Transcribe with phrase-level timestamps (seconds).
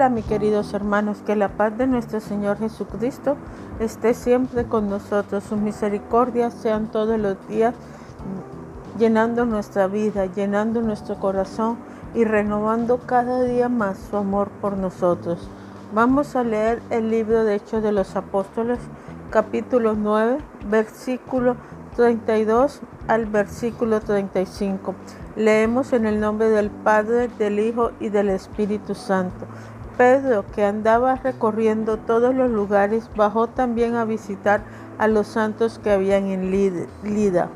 [0.00, 3.36] Hola, mis queridos hermanos, que la paz de nuestro Señor Jesucristo
[3.80, 5.44] esté siempre con nosotros.
[5.44, 7.74] Sus misericordias sean todos los días
[8.98, 11.76] llenando nuestra vida, llenando nuestro corazón
[12.14, 15.46] y renovando cada día más su amor por nosotros.
[15.92, 18.78] Vamos a leer el libro de Hechos de los Apóstoles,
[19.28, 20.38] capítulo 9,
[20.70, 21.56] versículo
[21.96, 24.94] 32 al versículo 35.
[25.36, 29.46] Leemos en el nombre del Padre, del Hijo y del Espíritu Santo.
[29.96, 34.62] Pedro, que andaba recorriendo todos los lugares, bajó también a visitar
[34.98, 37.48] a los santos que habían en Lida.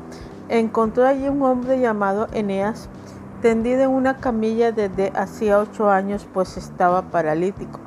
[0.49, 2.89] Encontró allí un hombre llamado Eneas,
[3.41, 7.79] tendido en una camilla desde hacía ocho años, pues estaba paralítico.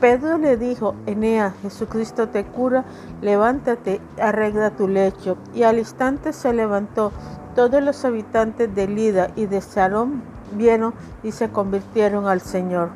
[0.00, 2.84] Pedro le dijo, Eneas, Jesucristo te cura,
[3.22, 5.38] levántate, arregla tu lecho.
[5.54, 7.10] Y al instante se levantó.
[7.54, 10.92] Todos los habitantes de Lida y de Sarón vieron
[11.22, 12.90] y se convirtieron al Señor.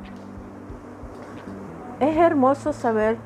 [2.01, 3.17] Es hermoso saber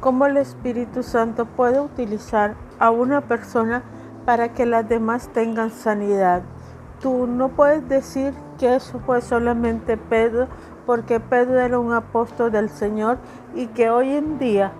[0.00, 3.82] cómo el Espíritu Santo puede utilizar a una persona
[4.26, 6.42] para que las demás tengan sanidad.
[7.00, 10.48] Tú no puedes decir que eso fue solamente Pedro,
[10.84, 13.16] porque Pedro era un apóstol del Señor
[13.54, 14.72] y que hoy en día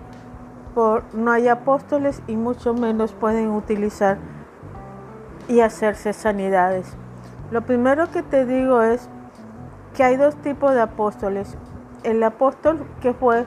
[1.13, 4.17] no hay apóstoles y mucho menos pueden utilizar
[5.47, 6.95] y hacerse sanidades.
[7.51, 9.09] Lo primero que te digo es
[9.95, 11.57] que hay dos tipos de apóstoles
[12.03, 13.45] el apóstol que fue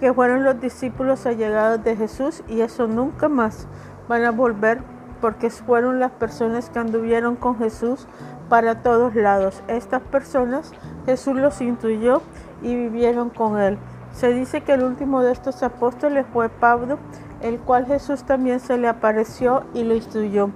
[0.00, 3.66] que fueron los discípulos allegados de Jesús y eso nunca más
[4.08, 4.80] van a volver
[5.20, 8.06] porque fueron las personas que anduvieron con Jesús
[8.48, 9.62] para todos lados.
[9.68, 10.72] Estas personas
[11.06, 12.22] Jesús los instruyó
[12.62, 13.78] y vivieron con él.
[14.12, 16.98] Se dice que el último de estos apóstoles fue Pablo,
[17.40, 20.50] el cual Jesús también se le apareció y lo instruyó.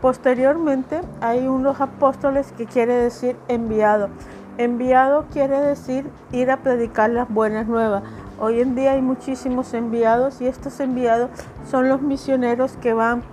[0.00, 4.08] Posteriormente hay unos apóstoles que quiere decir enviado.
[4.56, 8.04] Enviado quiere decir ir a predicar las buenas nuevas.
[8.38, 11.30] Hoy en día hay muchísimos enviados y estos enviados
[11.68, 13.24] son los misioneros que van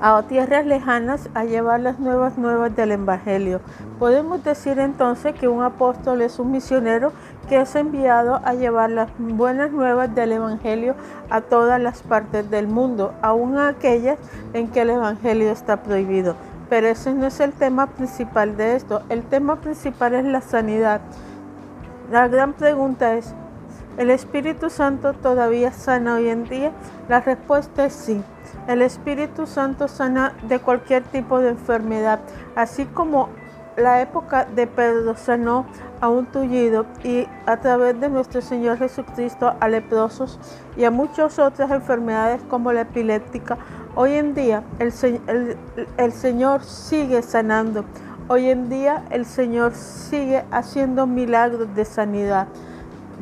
[0.00, 3.60] a tierras lejanas a llevar las nuevas nuevas del Evangelio.
[3.98, 7.12] Podemos decir entonces que un apóstol es un misionero
[7.50, 10.94] que es enviado a llevar las buenas nuevas del Evangelio
[11.28, 14.18] a todas las partes del mundo, aun a aquellas
[14.54, 16.36] en que el Evangelio está prohibido.
[16.74, 19.02] Pero ese no es el tema principal de esto.
[19.08, 21.00] El tema principal es la sanidad.
[22.10, 23.32] La gran pregunta es,
[23.96, 26.72] ¿el Espíritu Santo todavía sana hoy en día?
[27.08, 28.20] La respuesta es sí.
[28.66, 32.18] El Espíritu Santo sana de cualquier tipo de enfermedad,
[32.56, 33.28] así como
[33.76, 35.66] la época de Pedro sanó
[36.00, 40.38] a un tullido y a través de nuestro Señor Jesucristo a leprosos
[40.76, 43.58] y a muchas otras enfermedades como la epiléptica.
[43.94, 44.92] Hoy en día el,
[45.96, 47.84] el, Señor sigue sanando.
[48.28, 52.48] Hoy en día el Señor sigue haciendo milagros de sanidad.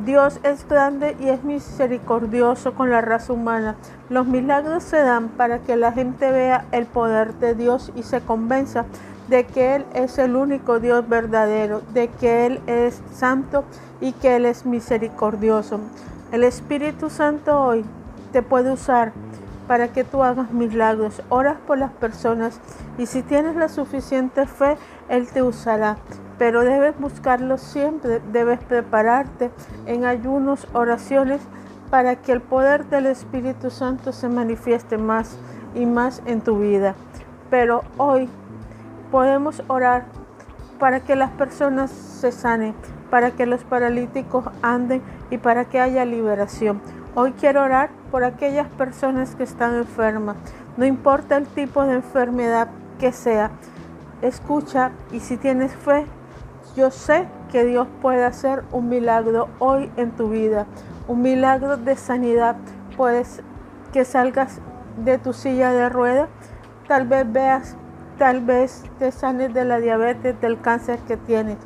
[0.05, 3.77] Dios es grande y es misericordioso con la raza humana.
[4.09, 8.21] Los milagros se dan para que la gente vea el poder de Dios y se
[8.23, 8.87] convenza
[9.29, 13.65] de que Él es el único Dios verdadero, de que Él es santo
[14.01, 15.81] y que Él es misericordioso.
[16.33, 17.85] El Espíritu Santo hoy
[18.33, 19.13] te puede usar
[19.69, 21.23] para que tú hagas milagros.
[21.29, 22.61] Oras por las personas
[22.99, 24.77] y si tienes la suficiente fe,
[25.09, 25.97] Él te usará.
[26.39, 29.51] Pero debes buscarlo siempre, debes prepararte
[29.87, 31.41] en ayunos, oraciones,
[31.91, 35.37] para que el poder del Espíritu Santo se manifieste más
[35.75, 36.95] y más en tu vida.
[37.51, 38.31] Pero hoy
[39.13, 40.07] podemos orar
[40.81, 42.75] para que las personas se sanen,
[43.11, 46.81] para que los paralíticos anden y para que haya liberación.
[47.15, 50.37] Hoy quiero orar por aquellas personas que están enfermas,
[50.79, 52.69] no importa el tipo de enfermedad
[52.99, 53.51] que sea.
[54.23, 56.07] Escucha y si tienes fe,
[56.75, 60.65] yo sé que Dios puede hacer un milagro hoy en tu vida,
[61.07, 62.57] un milagro de sanidad.
[62.97, 63.43] Puedes
[63.93, 64.59] que salgas
[65.05, 66.31] de tu silla de ruedas,
[66.89, 67.77] tal vez veas
[68.23, 71.57] tal vez te sanes de la diabetes, del cáncer que tienes.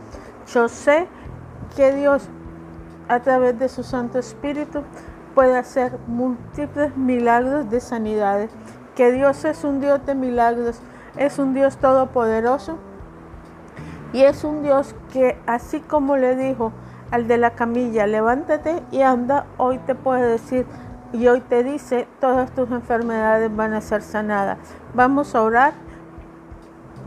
[0.55, 1.07] Yo sé
[1.77, 2.31] que Dios,
[3.09, 4.83] a través de su Santo Espíritu,
[5.35, 8.51] puede hacer múltiples milagros de sanidades.
[8.95, 10.81] Que Dios es un Dios de milagros,
[11.19, 12.79] es un Dios todopoderoso
[14.15, 16.73] y es un Dios que así como le dijo
[17.11, 20.65] al de la camilla, levántate y anda, hoy te puede decir
[21.13, 24.57] y hoy te dice, todas tus enfermedades van a ser sanadas.
[24.95, 25.75] Vamos a orar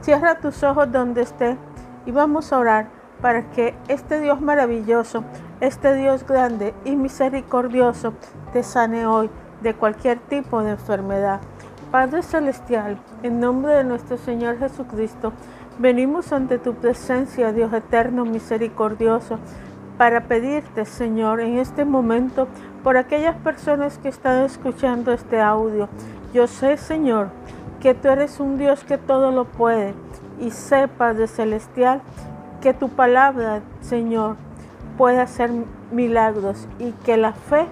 [0.01, 1.57] Cierra tus ojos donde esté
[2.05, 2.87] y vamos a orar
[3.21, 5.25] para que este Dios maravilloso,
[5.59, 8.13] este Dios grande y misericordioso
[8.53, 9.29] te sane hoy
[9.61, 11.41] de cualquier tipo de enfermedad.
[11.91, 15.33] Padre Celestial, en nombre de nuestro Señor Jesucristo,
[15.79, 19.37] venimos ante tu presencia, Dios eterno, misericordioso,
[19.97, 22.47] para pedirte, Señor, en este momento
[22.83, 25.89] por aquellas personas que están escuchando este audio.
[26.33, 27.29] Yo sé, Señor,
[27.81, 29.93] que tú eres un Dios que todo lo puede
[30.39, 32.01] y sepa de celestial
[32.61, 34.35] que tu palabra, Señor,
[34.97, 35.49] puede hacer
[35.91, 37.67] milagros y que la fe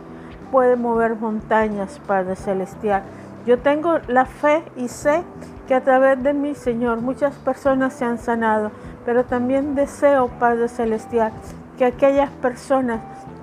[0.51, 3.04] puede mover montañas, Padre Celestial.
[3.45, 5.24] Yo tengo la fe y sé
[5.68, 8.71] que a través de mí, Señor, muchas personas se han sanado,
[9.06, 11.31] pero también deseo, Padre Celestial,
[11.77, 13.01] que aquellas personas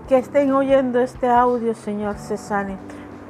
[0.08, 2.78] que estén oyendo este audio, Señor, se sanen.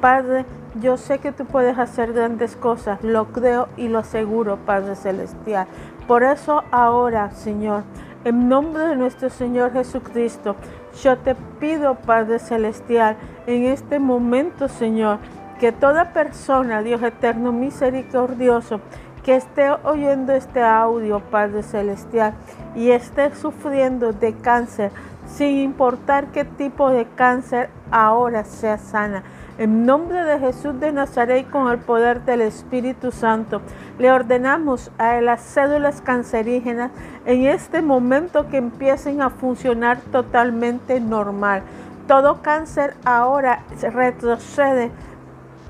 [0.01, 0.45] Padre,
[0.81, 5.67] yo sé que tú puedes hacer grandes cosas, lo creo y lo aseguro, Padre Celestial.
[6.07, 7.83] Por eso ahora, Señor,
[8.23, 10.55] en nombre de nuestro Señor Jesucristo,
[11.01, 13.15] yo te pido, Padre Celestial,
[13.47, 15.19] en este momento, Señor,
[15.59, 18.81] que toda persona, Dios eterno, misericordioso,
[19.23, 22.33] que esté oyendo este audio, Padre Celestial,
[22.75, 24.91] y esté sufriendo de cáncer,
[25.27, 29.23] sin importar qué tipo de cáncer ahora sea sana.
[29.57, 33.61] En nombre de Jesús de Nazaret, con el poder del Espíritu Santo,
[33.97, 36.91] le ordenamos a las cédulas cancerígenas
[37.25, 41.63] en este momento que empiecen a funcionar totalmente normal.
[42.05, 44.91] Todo cáncer ahora retrocede.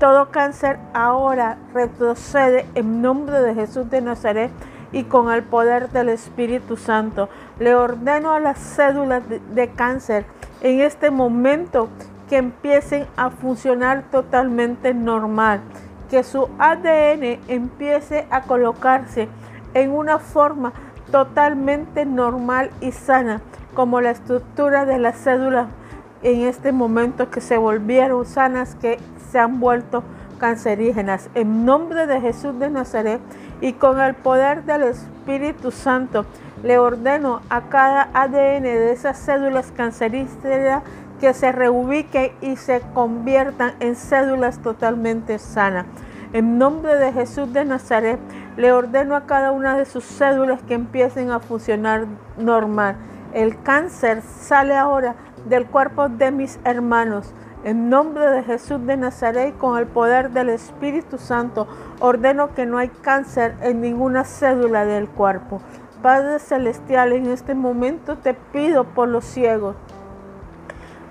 [0.00, 4.50] Todo cáncer ahora retrocede en nombre de Jesús de Nazaret
[4.90, 7.28] y con el poder del Espíritu Santo.
[7.60, 10.26] Le ordeno a las cédulas de, cáncer
[10.60, 11.88] en este momento
[12.28, 15.60] que empiecen a funcionar totalmente normal,
[16.10, 19.28] que su ADN empiece a colocarse
[19.74, 20.72] en una forma
[21.10, 23.40] totalmente normal y sana,
[23.74, 25.68] como la estructura de las cédulas
[26.22, 28.98] en este momento que se volvieron sanas, que
[29.30, 30.02] se han vuelto
[30.38, 31.28] cancerígenas.
[31.34, 33.20] En nombre de Jesús de Nazaret
[33.60, 36.26] y con el poder del Espíritu Santo,
[36.62, 40.82] le ordeno a cada ADN de esas cédulas cancerígenas
[41.20, 45.86] que se reubiquen y se conviertan en cédulas totalmente sanas.
[46.32, 48.18] En nombre de Jesús de Nazaret,
[48.56, 52.96] le ordeno a cada una de sus cédulas que empiecen a funcionar normal.
[53.32, 55.14] El cáncer sale ahora
[55.48, 57.32] del cuerpo de mis hermanos.
[57.64, 61.66] En nombre de Jesús de Nazaret, con el poder del Espíritu Santo,
[62.00, 65.60] ordeno que no hay cáncer en ninguna cédula del cuerpo.
[66.02, 69.74] Padre Celestial, en este momento te pido por los ciegos,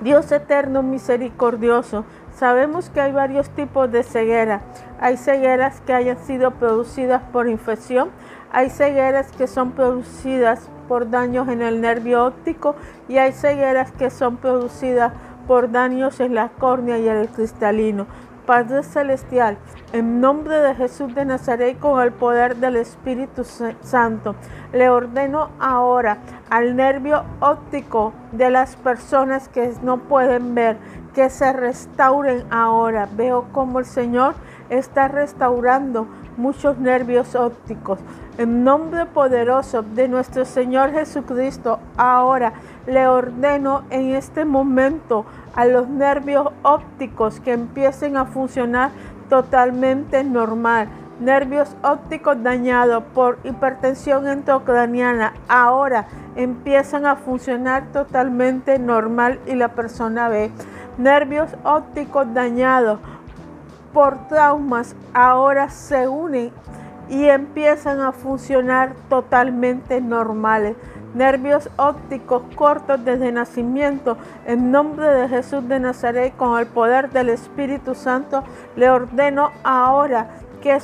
[0.06, 2.06] Dios eterno misericordioso,
[2.36, 4.62] sabemos que hay varios tipos de ceguera.
[5.02, 8.12] Hay cegueras que hayan sido producidas por infección,
[8.52, 12.76] hay cegueras que son producidas por daños en el nervio óptico
[13.08, 15.12] y hay cegueras que son producidas
[15.48, 18.06] por daños en la córnea y en el cristalino.
[18.46, 19.58] Padre Celestial,
[19.92, 24.36] en nombre de Jesús de Nazaret, con el poder del Espíritu Santo,
[24.72, 26.20] le ordeno ahora
[26.50, 30.78] al nervio óptico de las personas que no pueden ver,
[31.14, 33.08] que se restauren ahora.
[33.16, 34.36] Veo como el Señor
[34.70, 36.08] está restaurando
[36.38, 38.00] muchos nervios ópticos.
[38.38, 42.54] En nombre poderoso de nuestro Señor Jesucristo, ahora
[42.88, 48.92] le ordeno en este momento a los nervios ópticos que empiecen a funcionar
[49.30, 50.88] totalmente normal.
[51.20, 60.28] Nervios ópticos dañados por hipertensión intracraniana ahora empiezan a funcionar totalmente normal y la persona
[60.28, 60.52] ve.
[60.98, 63.00] Nervios ópticos dañados
[63.94, 66.52] por traumas ahora se unen
[67.10, 70.76] y empiezan a funcionar totalmente normales
[71.16, 74.18] nervios ópticos cortos desde nacimiento.
[74.46, 78.44] En nombre de Jesús de Nazaret, con el poder del Espíritu Santo,
[78.76, 80.28] le ordeno ahora
[80.62, 80.78] que,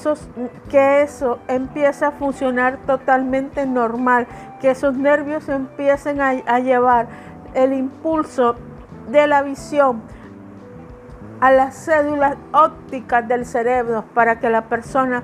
[0.69, 4.25] que eso empiece a funcionar totalmente normal,
[4.59, 7.07] que esos nervios empiecen a, a llevar
[7.53, 8.55] el impulso
[9.09, 10.01] de la visión
[11.41, 15.23] a las cédulas ópticas del cerebro para que la persona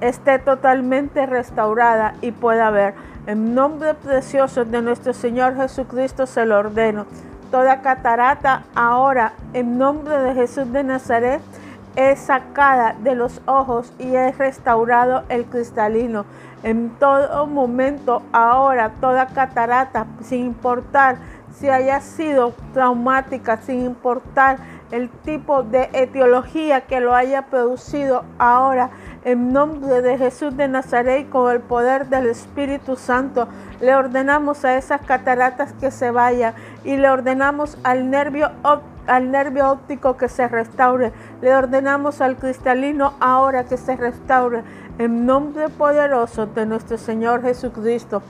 [0.00, 2.94] esté totalmente restaurada y pueda ver.
[3.24, 7.06] En nombre precioso de nuestro Señor Jesucristo se lo ordeno.
[7.52, 11.40] Toda catarata ahora, en nombre de Jesús de Nazaret,
[11.94, 16.24] es sacada de los ojos y es restaurado el cristalino.
[16.64, 21.18] En todo momento, ahora, toda catarata, sin importar
[21.54, 24.56] si haya sido traumática, sin importar
[24.90, 28.90] el tipo de etiología que lo haya producido ahora,
[29.24, 33.46] en nombre de Jesús de Nazaret, con el poder del Espíritu Santo,
[33.80, 38.50] le ordenamos a esas cataratas que se vayan y le ordenamos al nervio
[39.06, 41.12] al nervio óptico que se restaure.
[41.40, 44.62] Le ordenamos al cristalino ahora que se restaure.
[44.98, 48.22] En nombre poderoso de nuestro Señor Jesucristo.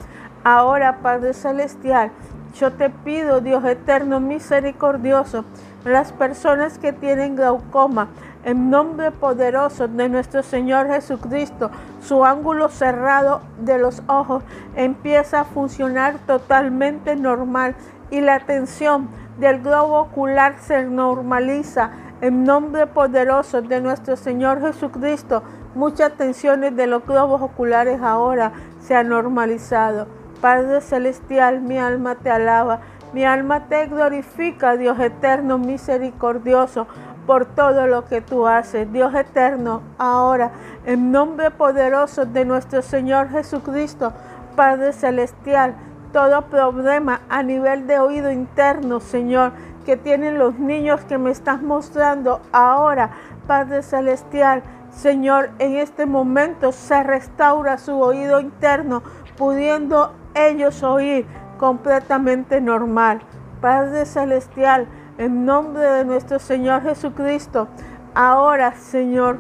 [0.45, 2.11] Ahora, Padre Celestial,
[2.55, 5.47] Yo te pido, Dios eterno, misericordioso,
[5.87, 8.09] las personas que tienen glaucoma,
[8.45, 11.71] en nombre poderoso de nuestro Señor Jesucristo,
[12.01, 14.43] su ángulo cerrado de los ojos
[14.75, 17.75] empieza a funcionar totalmente normal
[18.11, 19.09] y la tensión
[19.39, 21.91] del globo ocular se normaliza.
[22.21, 25.43] En nombre poderoso de nuestro Señor Jesucristo,
[25.75, 30.07] muchas tensiones de los globos oculares ahora se han normalizado.
[30.41, 32.81] Padre Celestial, mi alma te alaba,
[33.13, 36.87] mi alma te glorifica, Dios eterno, misericordioso,
[37.27, 38.91] por todo lo que tú haces.
[38.93, 40.51] Dios eterno, ahora,
[40.85, 44.13] en nombre poderoso de nuestro Señor Jesucristo,
[44.57, 45.75] Padre Celestial,
[46.13, 49.53] todo problema a nivel de oído interno, Señor,
[49.87, 53.11] que tienen los niños que me estás mostrando ahora,
[53.47, 59.03] Padre Celestial, Señor, en este momento se restaura su oído interno,
[59.39, 61.27] pudiendo ellos oír
[61.59, 63.21] completamente normal.
[63.61, 64.87] Padre Celestial,
[65.23, 67.69] en nombre de nuestro Señor Jesucristo,
[68.13, 69.39] ahora, Señor,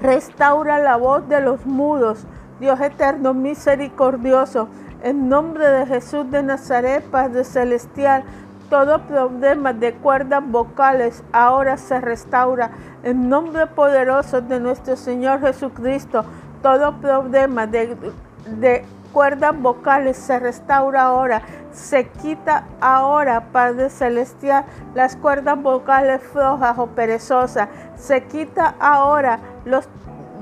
[0.00, 2.24] restaura la voz de los mudos.
[2.60, 4.68] Dios eterno, misericordioso,
[5.02, 8.22] en nombre de Jesús de Nazaret, Padre Celestial,
[8.70, 12.70] todo problema de cuerdas vocales ahora se restaura.
[13.02, 16.24] En nombre poderoso de nuestro Señor Jesucristo,
[16.62, 17.96] todo problema de,
[18.60, 18.84] de
[19.18, 26.86] cuerdas vocales se restaura ahora, se quita ahora, Padre Celestial, las cuerdas vocales flojas o
[26.86, 29.88] perezosas, se quita ahora los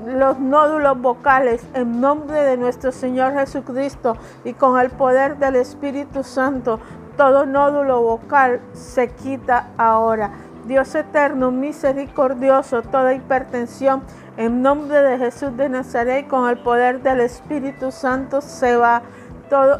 [0.05, 4.15] los nódulos vocales en nombre de nuestro Señor Jesucristo
[4.45, 6.79] y con el poder del Espíritu Santo,
[7.17, 10.29] todo nódulo vocal se quita ahora.
[10.67, 14.03] Dios eterno, misericordioso, toda hipertensión
[14.37, 19.01] en nombre de Jesús de Nazaret, con el poder del Espíritu Santo se va.
[19.49, 19.79] Todo,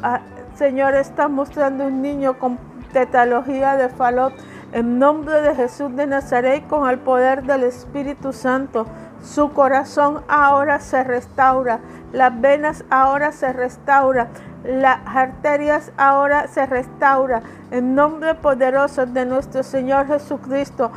[0.56, 2.58] Señor, está mostrando un niño con
[2.92, 4.34] tetalogía de falot.
[4.74, 8.86] En nombre de Jesús de Nazaret, con el poder del Espíritu Santo,
[9.24, 11.80] su corazón ahora se restaura,
[12.12, 14.28] las venas ahora se restauran,
[14.64, 17.44] las arterias ahora se restauran.
[17.72, 20.92] En nombre poderoso de nuestro Señor Jesucristo,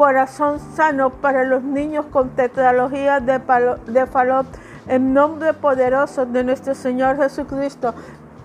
[0.00, 3.38] corazón sano para los niños con tetralogía de,
[3.86, 4.46] de Falot.
[4.88, 7.94] En nombre poderoso de nuestro Señor Jesucristo,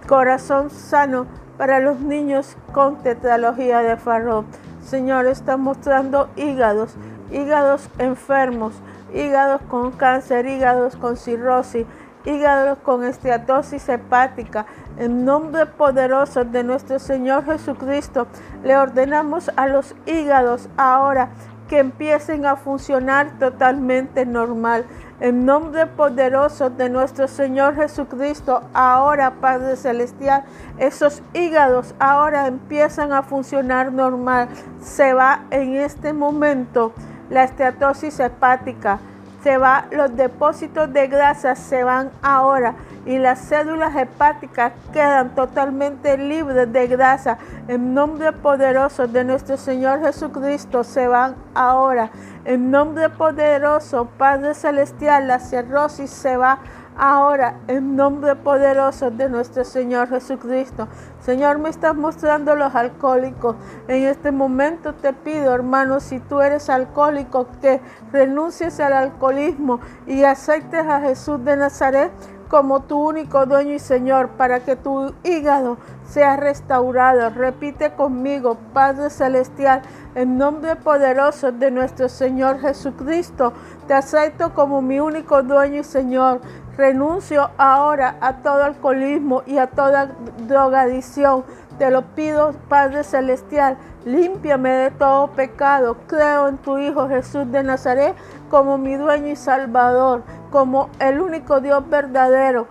[0.06, 4.46] corazón sano para los niños con tetralogía de Falot.
[4.84, 6.94] Señor, está mostrando hígados,
[7.32, 8.74] hígados enfermos,
[9.14, 11.86] hígados con cáncer, hígados con cirrosis,
[12.26, 14.66] hígados con esteatosis hepática.
[14.98, 18.28] En nombre poderoso de nuestro Señor Jesucristo,
[18.64, 21.30] le ordenamos a los hígados ahora
[21.68, 24.86] que empiecen a funcionar totalmente normal.
[25.20, 30.44] En nombre poderoso de nuestro Señor Jesucristo, ahora Padre Celestial,
[30.78, 34.50] esos hígados ahora empiezan a funcionar normal.
[34.82, 36.94] Se va en este momento
[37.30, 39.00] la esteatosis hepática
[39.46, 42.74] se va, los depósitos de grasa se van ahora
[43.06, 47.38] y las células hepáticas quedan totalmente libres de grasa.
[47.68, 52.10] En nombre poderoso de nuestro Señor Jesucristo se van ahora.
[52.44, 56.58] En nombre poderoso, Padre Celestial, la cirrosis se va
[56.98, 60.88] ahora en nombre poderoso de nuestro Señor Jesucristo.
[61.26, 63.56] Señor, me estás mostrando los alcohólicos.
[63.88, 70.24] En este momento te pido, hermano, si tú eres alcohólico, que renuncies al alcoholismo y
[70.24, 72.12] aceptes a Jesús de Nazaret
[72.48, 75.78] como tu único dueño y Señor, para que tu hígado
[76.08, 77.32] sea restaurado.
[77.32, 79.82] Repite conmigo, Padre Celestial,
[80.14, 83.52] en nombre poderoso de nuestro Señor Jesucristo,
[83.88, 86.40] te acepto como mi único dueño y Señor.
[86.78, 90.12] Renuncio ahora a todo alcoholismo y a toda
[90.48, 91.44] drogadicción.
[91.78, 95.98] Te lo pido, Padre Celestial, límpiame de todo pecado.
[96.08, 98.16] Creo en tu Hijo Jesús de Nazaret
[98.50, 102.68] como mi dueño y salvador, como el único Dios verdadero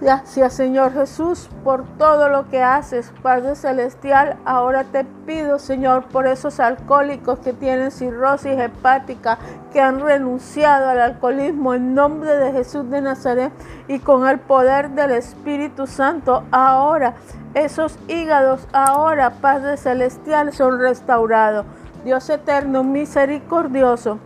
[0.00, 4.36] Gracias Señor Jesús por todo lo que haces, Padre Celestial.
[4.44, 9.38] Ahora te pido Señor por esos alcohólicos que tienen cirrosis hepática,
[9.72, 13.52] que han renunciado al alcoholismo en nombre de Jesús de Nazaret
[13.86, 16.42] y con el poder del Espíritu Santo.
[16.50, 17.14] Ahora
[17.54, 21.64] esos hígados, ahora Padre Celestial, son restaurados.
[22.04, 24.18] Dios eterno, misericordioso.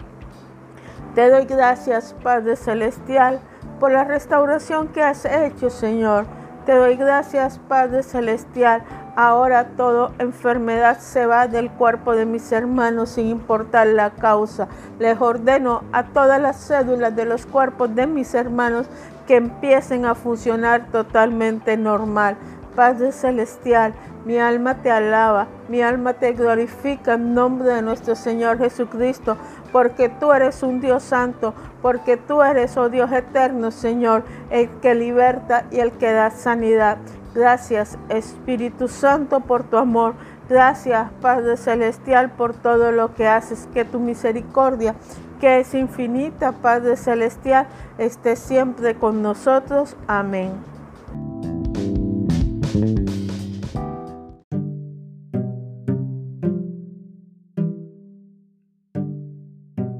[1.14, 3.40] Te doy gracias Padre Celestial
[3.78, 6.26] por la restauración que has hecho, Señor.
[6.64, 8.82] Te doy gracias, Padre Celestial.
[9.14, 14.68] Ahora toda enfermedad se va del cuerpo de mis hermanos sin importar la causa.
[14.98, 18.88] Les ordeno a todas las cédulas de los cuerpos de mis hermanos
[19.26, 22.36] que empiecen a funcionar totalmente normal.
[22.76, 23.94] Padre Celestial,
[24.26, 29.38] mi alma te alaba, mi alma te glorifica en nombre de nuestro Señor Jesucristo,
[29.72, 34.94] porque tú eres un Dios santo, porque tú eres, oh Dios eterno, Señor, el que
[34.94, 36.98] liberta y el que da sanidad.
[37.34, 40.14] Gracias, Espíritu Santo, por tu amor.
[40.48, 44.94] Gracias, Padre Celestial, por todo lo que haces, que tu misericordia,
[45.40, 47.66] que es infinita, Padre Celestial,
[47.96, 49.96] esté siempre con nosotros.
[50.06, 50.75] Amén.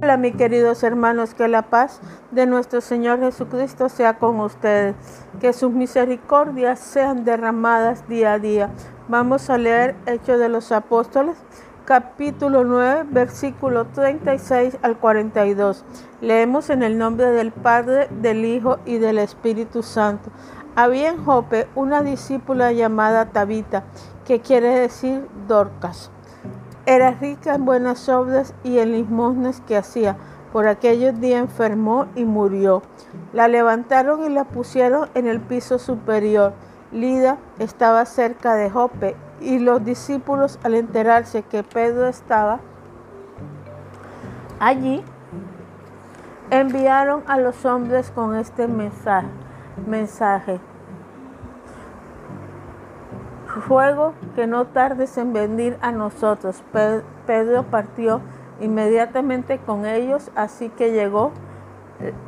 [0.02, 2.00] Hola, mis queridos hermanos, que la paz
[2.32, 4.94] de nuestro Señor Jesucristo sea con ustedes,
[5.40, 8.70] que sus misericordias sean derramadas día a día.
[9.08, 11.38] Vamos a leer Hechos de los Apóstoles,
[11.86, 15.84] capítulo 9, versículo 36 al 42.
[16.20, 20.30] Leemos en el nombre del Padre, del Hijo y del Espíritu Santo.
[20.76, 23.82] Había en Jope una discípula llamada Tabita,
[24.24, 26.10] que quiere decir Dorcas
[26.86, 30.16] era rica en buenas obras y en limosnas que hacía.
[30.52, 32.82] Por aquellos días enfermó y murió.
[33.32, 36.52] La levantaron y la pusieron en el piso superior.
[36.92, 42.60] Lida estaba cerca de Jope y los discípulos al enterarse que Pedro estaba
[44.60, 45.02] allí,
[46.50, 49.26] enviaron a los hombres con este mensaje.
[49.86, 50.60] Mensaje
[53.60, 56.62] fuego que no tardes en venir a nosotros.
[57.26, 58.20] Pedro partió
[58.60, 61.32] inmediatamente con ellos, así que llegó,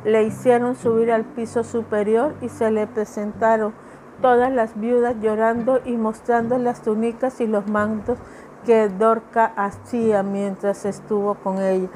[0.03, 3.73] le hicieron subir al piso superior y se le presentaron
[4.21, 8.17] todas las viudas llorando y mostrando las túnicas y los mantos
[8.65, 11.87] que Dorca hacía mientras estuvo con ella.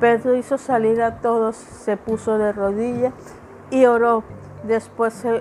[0.00, 3.12] Pedro hizo salir a todos, se puso de rodillas
[3.70, 4.22] y oró.
[4.64, 5.40] Después se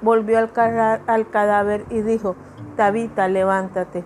[0.00, 0.50] volvió al,
[1.30, 2.36] cadáver y dijo,
[2.76, 4.04] Tabita, levántate.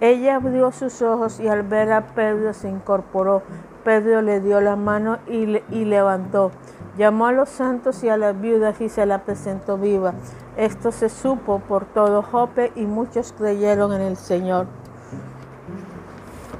[0.00, 3.42] Ella abrió sus ojos y al ver a Pedro se incorporó.
[3.84, 6.50] Pedro le dio la mano y, y, levantó.
[6.98, 10.14] Llamó a los santos y a las viudas y se la presentó viva.
[10.56, 14.66] Esto se supo por todo Jope y muchos creyeron en el Señor.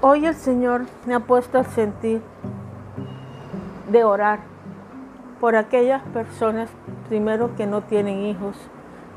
[0.00, 2.22] Hoy el Señor me ha puesto al sentir
[3.90, 4.55] de orar
[5.40, 6.70] por aquellas personas,
[7.08, 8.56] primero que no tienen hijos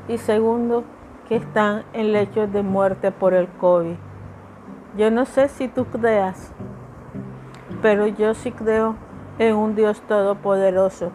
[0.08, 0.84] y segundo
[1.28, 3.94] que están en lechos de muerte por el COVID.
[4.96, 6.52] Yo no sé si tú creas,
[7.80, 8.96] pero yo sí creo
[9.38, 11.12] en un Dios todopoderoso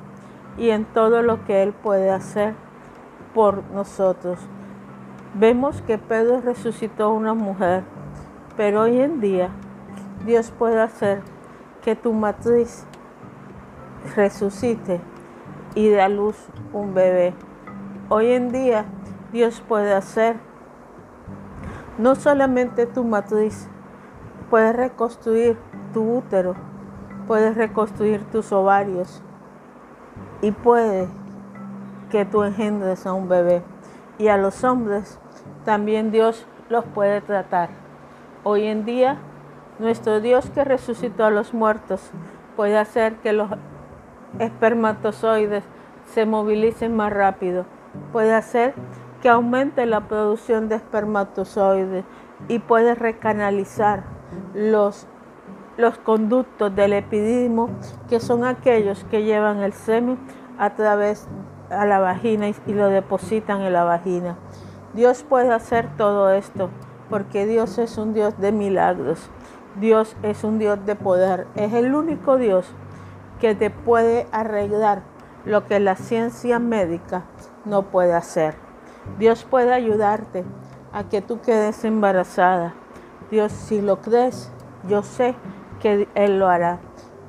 [0.58, 2.56] y en todo lo que Él puede hacer
[3.34, 4.40] por nosotros.
[5.34, 7.84] Vemos que Pedro resucitó a una mujer,
[8.56, 9.50] pero hoy en día
[10.26, 11.22] Dios puede hacer
[11.84, 12.88] que tu matriz
[14.16, 15.02] resucite
[15.74, 16.38] y dé a luz
[16.74, 17.34] un bebé.
[18.10, 18.86] Hoy en día
[19.32, 20.38] Dios puede hacer.
[21.98, 23.68] No solamente tu matriz,
[24.50, 25.58] puedes reconstruir
[25.94, 26.56] tu útero,
[27.28, 29.22] puedes reconstruir tus ovarios
[30.42, 31.08] y puede
[32.10, 33.64] que tú engendres a un bebé.
[34.18, 35.20] Y a los hombres
[35.66, 37.70] también Dios los puede tratar.
[38.44, 39.18] Hoy en día,
[39.80, 42.12] nuestro Dios que resucitó a los muertos
[42.56, 43.50] puede hacer que los
[44.40, 45.64] espermatozoides
[46.06, 47.66] se movilicen más rápido.
[48.12, 48.74] Puede hacer
[49.22, 52.06] que aumente la producción de espermatozoides
[52.48, 54.04] y puede recanalizar
[54.54, 55.08] los,
[55.78, 57.70] los conductos del epididimo,
[58.10, 60.20] que son aquellos que llevan el semen
[60.58, 61.28] a través
[61.70, 64.38] a la vagina y, lo depositan en la vagina.
[64.94, 66.70] Dios puede hacer todo esto
[67.10, 69.30] porque Dios es un Dios de milagros.
[69.80, 71.48] Dios es un Dios de poder.
[71.56, 72.74] Es el único Dios
[73.46, 75.04] que te puede arreglar
[75.46, 77.26] lo que la ciencia médica
[77.64, 78.56] no puede hacer.
[79.20, 80.44] Dios puede ayudarte
[80.92, 82.74] a que tú quedes embarazada.
[83.30, 84.52] Dios, si lo crees,
[84.90, 85.36] yo sé
[85.80, 86.80] que Él lo hará.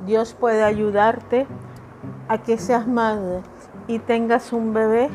[0.07, 1.47] Dios puede ayudarte
[2.29, 3.43] a que seas madre
[3.87, 5.11] y tengas un bebé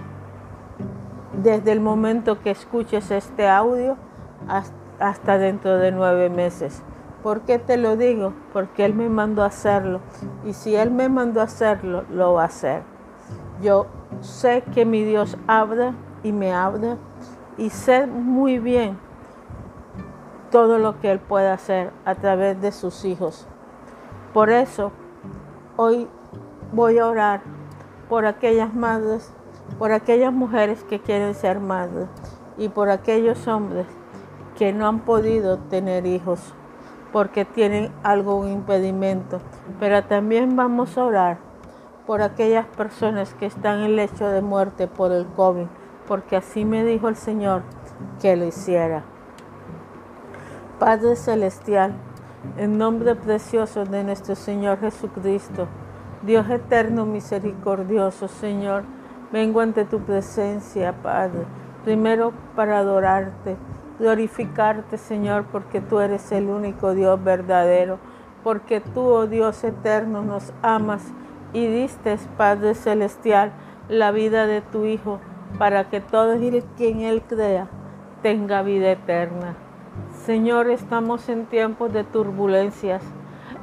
[1.33, 3.97] desde el momento que escuches este audio
[4.99, 6.83] hasta dentro de nueve meses.
[7.23, 8.33] ¿Por qué te lo digo?
[8.51, 10.01] Porque Él me mandó a hacerlo.
[10.43, 12.81] Y si Él me mandó a hacerlo, lo va a hacer.
[13.61, 13.85] Yo
[14.21, 16.97] sé que mi Dios habla y me habla
[17.57, 18.97] y sé muy bien
[20.49, 23.47] todo lo que Él puede hacer a través de sus hijos.
[24.33, 24.91] Por eso,
[25.77, 26.07] hoy
[26.71, 27.41] voy a orar
[28.09, 29.31] por aquellas madres,
[29.77, 32.07] por aquellas mujeres que quieren ser madres
[32.57, 33.85] y por aquellos hombres
[34.57, 36.53] que no han podido tener hijos
[37.11, 39.39] porque tienen algún impedimento.
[39.79, 41.37] Pero también vamos a orar
[42.07, 45.67] por aquellas personas que están en lecho de muerte por el COVID
[46.11, 47.63] porque así me dijo el Señor,
[48.21, 49.03] que lo hiciera.
[50.77, 51.93] Padre Celestial,
[52.57, 55.69] en nombre precioso de nuestro Señor Jesucristo,
[56.23, 58.83] Dios eterno, misericordioso, Señor,
[59.31, 61.45] vengo ante tu presencia, Padre,
[61.85, 63.55] primero para adorarte,
[64.01, 67.99] glorificarte, Señor, porque tú eres el único Dios verdadero,
[68.43, 71.13] porque tú, oh Dios eterno, nos amas
[71.53, 73.51] y diste, Padre Celestial,
[73.87, 75.19] la vida de tu Hijo,
[75.59, 77.67] para que todo el que en Él crea
[78.23, 79.55] tenga vida eterna.
[80.25, 83.03] Señor, estamos en tiempos de turbulencias,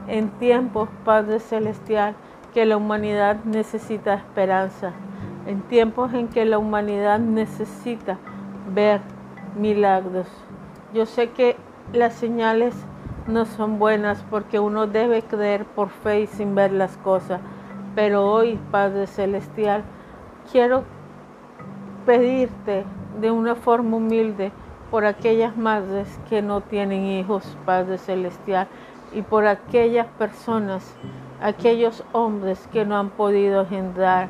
[0.06, 2.14] en tiempos, Padre Celestial,
[2.54, 4.92] que la humanidad necesita esperanza,
[5.46, 8.18] en tiempos en que la humanidad necesita
[8.72, 9.00] ver
[9.58, 10.26] milagros.
[10.94, 11.56] Yo sé que
[11.92, 12.74] las señales
[13.26, 17.40] no son buenas porque uno debe creer por fe y sin ver las cosas,
[17.94, 19.82] pero hoy, Padre Celestial,
[20.50, 20.84] quiero
[22.06, 22.84] pedirte
[23.20, 24.50] de una forma humilde
[24.90, 28.68] por aquellas madres que no tienen hijos, Padre Celestial,
[29.12, 30.94] y por aquellas personas,
[31.42, 34.28] aquellos hombres que no han podido engendrar.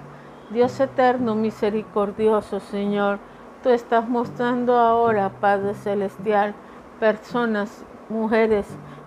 [0.51, 3.19] Dios eterno, misericordioso, Señor,
[3.62, 6.55] tú estás mostrando ahora, Padre Celestial,
[7.01, 8.66] personas, mujeres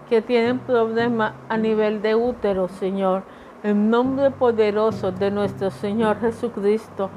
[0.10, 3.24] que tienen problemas a nivel de útero, Señor.
[3.64, 7.10] En nombre poderoso de nuestro Señor Jesucristo,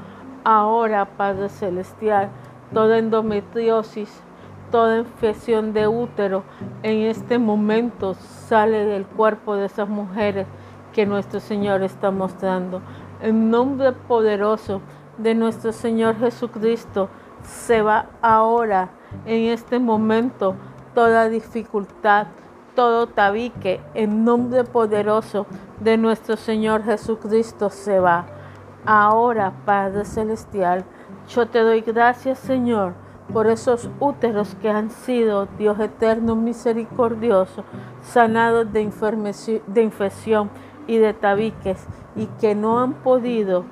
[0.45, 2.29] ahora, Padre Celestial,
[2.73, 4.23] toda endometriosis,
[4.71, 6.45] toda infección de útero
[6.83, 10.47] en este momento sale del cuerpo de esas mujeres
[10.93, 12.81] que nuestro Señor está mostrando.
[13.21, 14.81] En nombre poderoso
[15.19, 17.09] de nuestro Señor Jesucristo
[17.45, 18.91] se va ahora,
[19.27, 20.57] en este momento,
[20.95, 22.27] toda dificultad,
[22.75, 25.47] todo tabique, en nombre poderoso
[25.81, 28.27] de nuestro Señor Jesucristo se va.
[28.85, 30.85] Ahora, Padre Celestial,
[31.29, 32.95] yo te doy gracias, Señor,
[33.33, 37.65] por esos úteros que han sido, Dios eterno misericordioso,
[38.03, 40.51] sanados de, infección
[40.87, 43.65] y de tabiques y que no han podido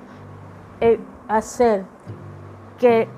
[0.81, 1.85] eh, hacer
[2.79, 3.09] que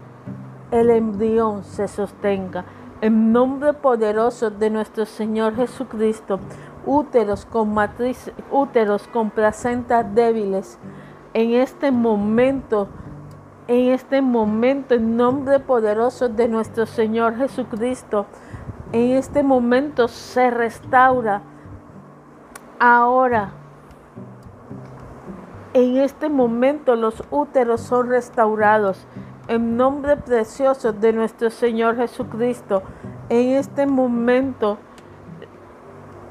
[0.74, 2.64] el embrión se sostenga.
[3.00, 6.40] En nombre poderoso de nuestro Señor Jesucristo,
[6.84, 10.78] úteros con matriz, úteros con placentas débiles,
[11.32, 12.88] en este momento,
[13.68, 18.26] en este momento, en nombre poderoso de nuestro Señor Jesucristo,
[18.90, 21.42] en este momento se restaura.
[22.80, 23.52] Ahora,
[25.72, 29.06] en este momento los úteros son restaurados.
[29.46, 32.82] En nombre precioso de nuestro Señor Jesucristo,
[33.28, 34.78] en este momento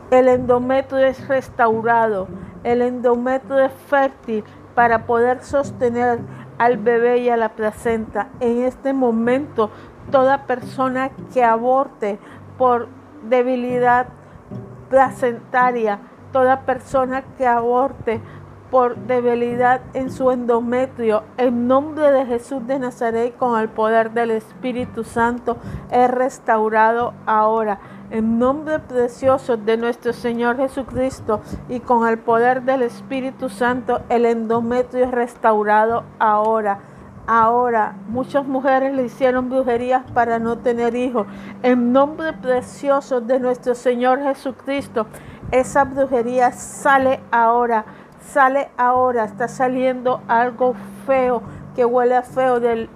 [0.10, 2.28] el endometrio es restaurado.
[2.63, 6.19] El endometrio es fértil para poder sostener
[6.58, 8.30] al bebé y a la placenta.
[8.39, 9.69] En este momento,
[10.12, 12.17] toda persona que aborte
[12.58, 12.88] por
[13.30, 14.08] debilidad
[14.89, 15.99] placentaria,
[16.32, 18.21] toda persona que aborte
[18.73, 24.31] por debilidad en su endometrio, en nombre de Jesús de Nazaret, con el poder del
[24.31, 25.57] Espíritu Santo,
[25.91, 32.81] es restaurado ahora en nombre precioso de nuestro Señor Jesucristo y con el poder del
[32.81, 36.79] Espíritu Santo, el endometrio es restaurado ahora.
[37.25, 41.27] Ahora, muchas mujeres le hicieron brujerías para no tener hijos.
[41.62, 45.05] En nombre precioso de nuestro Señor Jesucristo,
[45.51, 47.86] esa brujería sale ahora,
[48.29, 51.41] sale ahora, está saliendo algo feo
[51.75, 52.89] que huele a feo del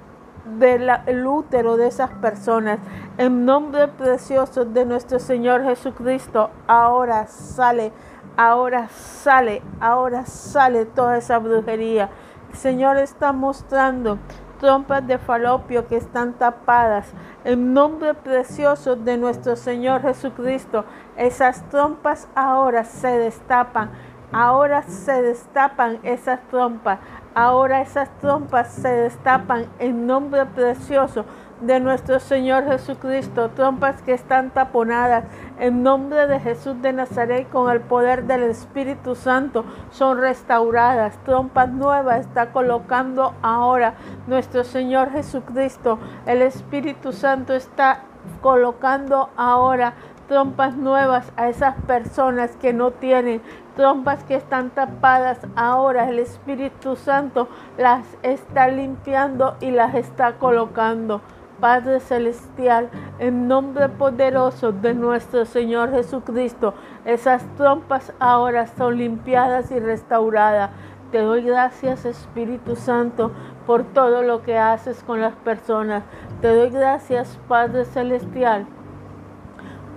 [0.55, 2.79] del útero de esas personas.
[3.17, 7.91] En nombre precioso de nuestro Señor Jesucristo, ahora sale,
[8.37, 12.09] ahora sale, ahora sale toda esa brujería.
[12.49, 14.17] El Señor está mostrando
[14.59, 17.11] trompas de falopio que están tapadas.
[17.43, 20.85] En nombre precioso de nuestro Señor Jesucristo,
[21.15, 23.91] esas trompas ahora se destapan.
[24.31, 26.99] Ahora se destapan esas trompas.
[27.33, 31.25] Ahora esas trompas se destapan en nombre precioso
[31.61, 35.23] de nuestro Señor Jesucristo, trompas que están taponadas
[35.59, 41.69] en nombre de Jesús de Nazaret con el poder del Espíritu Santo son restauradas, trompas
[41.69, 43.95] nuevas está colocando ahora
[44.27, 48.01] nuestro Señor Jesucristo, el Espíritu Santo está
[48.41, 49.93] colocando ahora
[50.27, 53.41] trompas nuevas a esas personas que no tienen
[53.77, 61.21] trompas que están tapadas ahora el Espíritu Santo las está limpiando y las está colocando.
[61.61, 66.73] Padre Celestial, en nombre poderoso de nuestro Señor Jesucristo,
[67.05, 70.71] esas trompas ahora son limpiadas y restauradas.
[71.11, 73.31] Te doy gracias Espíritu Santo
[73.65, 76.03] por todo lo que haces con las personas.
[76.41, 78.67] Te doy gracias Padre Celestial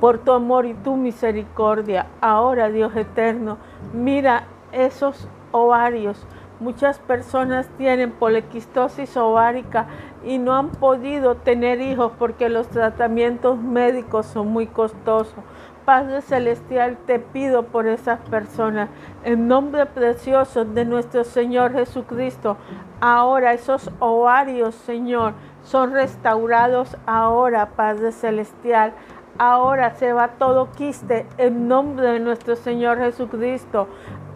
[0.00, 2.06] por tu amor y tu misericordia.
[2.20, 3.58] Ahora Dios eterno,
[3.92, 6.26] mira esos ovarios.
[6.60, 9.86] Muchas personas tienen poliquistosis ovárica
[10.22, 15.42] y no han podido tener hijos porque los tratamientos médicos son muy costosos.
[15.86, 18.90] Padre Celestial, te pido por esas personas,
[19.24, 22.58] en nombre precioso de nuestro Señor Jesucristo,
[23.00, 25.32] ahora esos ovarios, Señor,
[25.64, 28.92] son restaurados ahora, Padre Celestial.
[29.38, 33.88] Ahora se va todo quiste en nombre de nuestro Señor Jesucristo.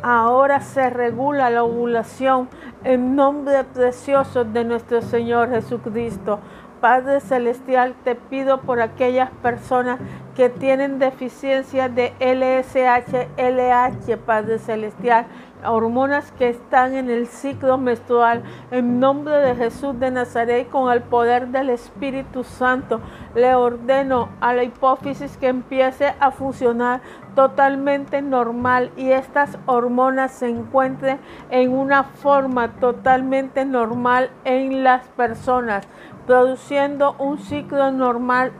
[0.02, 2.48] Ahora se regula la ovulación
[2.84, 6.40] en nombre precioso de nuestro Señor Jesucristo.
[6.80, 9.98] Padre Celestial, te pido por aquellas personas
[10.36, 15.24] que tienen deficiencia de LSH, LH, Padre Celestial,
[15.66, 18.42] hormonas que están en el ciclo menstrual.
[18.70, 23.00] En nombre de Jesús de Nazaret, con el poder del Espíritu Santo,
[23.34, 27.00] le ordeno a la hipófisis que empiece a funcionar
[27.34, 31.18] totalmente normal y estas hormonas se encuentren
[31.50, 35.86] en una forma totalmente normal en las personas,
[36.26, 38.52] produciendo un ciclo normal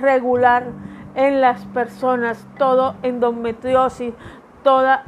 [0.00, 0.66] regular
[1.14, 4.14] en las personas, todo endometriosis,
[4.62, 5.04] toda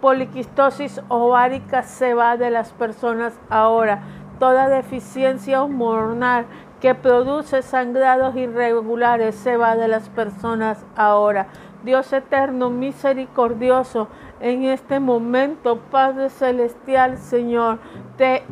[0.00, 4.02] poliquistosis ovárica se va de las personas ahora.
[4.38, 6.46] Toda deficiencia hormonal
[6.80, 11.48] que produce sangrados irregulares se va de las personas ahora.
[11.84, 14.08] Dios eterno, misericordioso,
[14.40, 17.78] en este momento, Padre Celestial, Señor,
[18.16, 18.42] te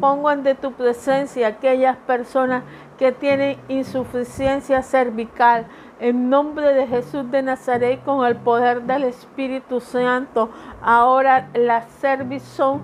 [0.00, 2.64] pongo ante tu presencia aquellas personas
[2.98, 5.66] que tienen insuficiencia cervical,
[6.02, 10.50] en nombre de Jesús de Nazaret, con el poder del Espíritu Santo,
[10.82, 12.82] ahora las cerviz son,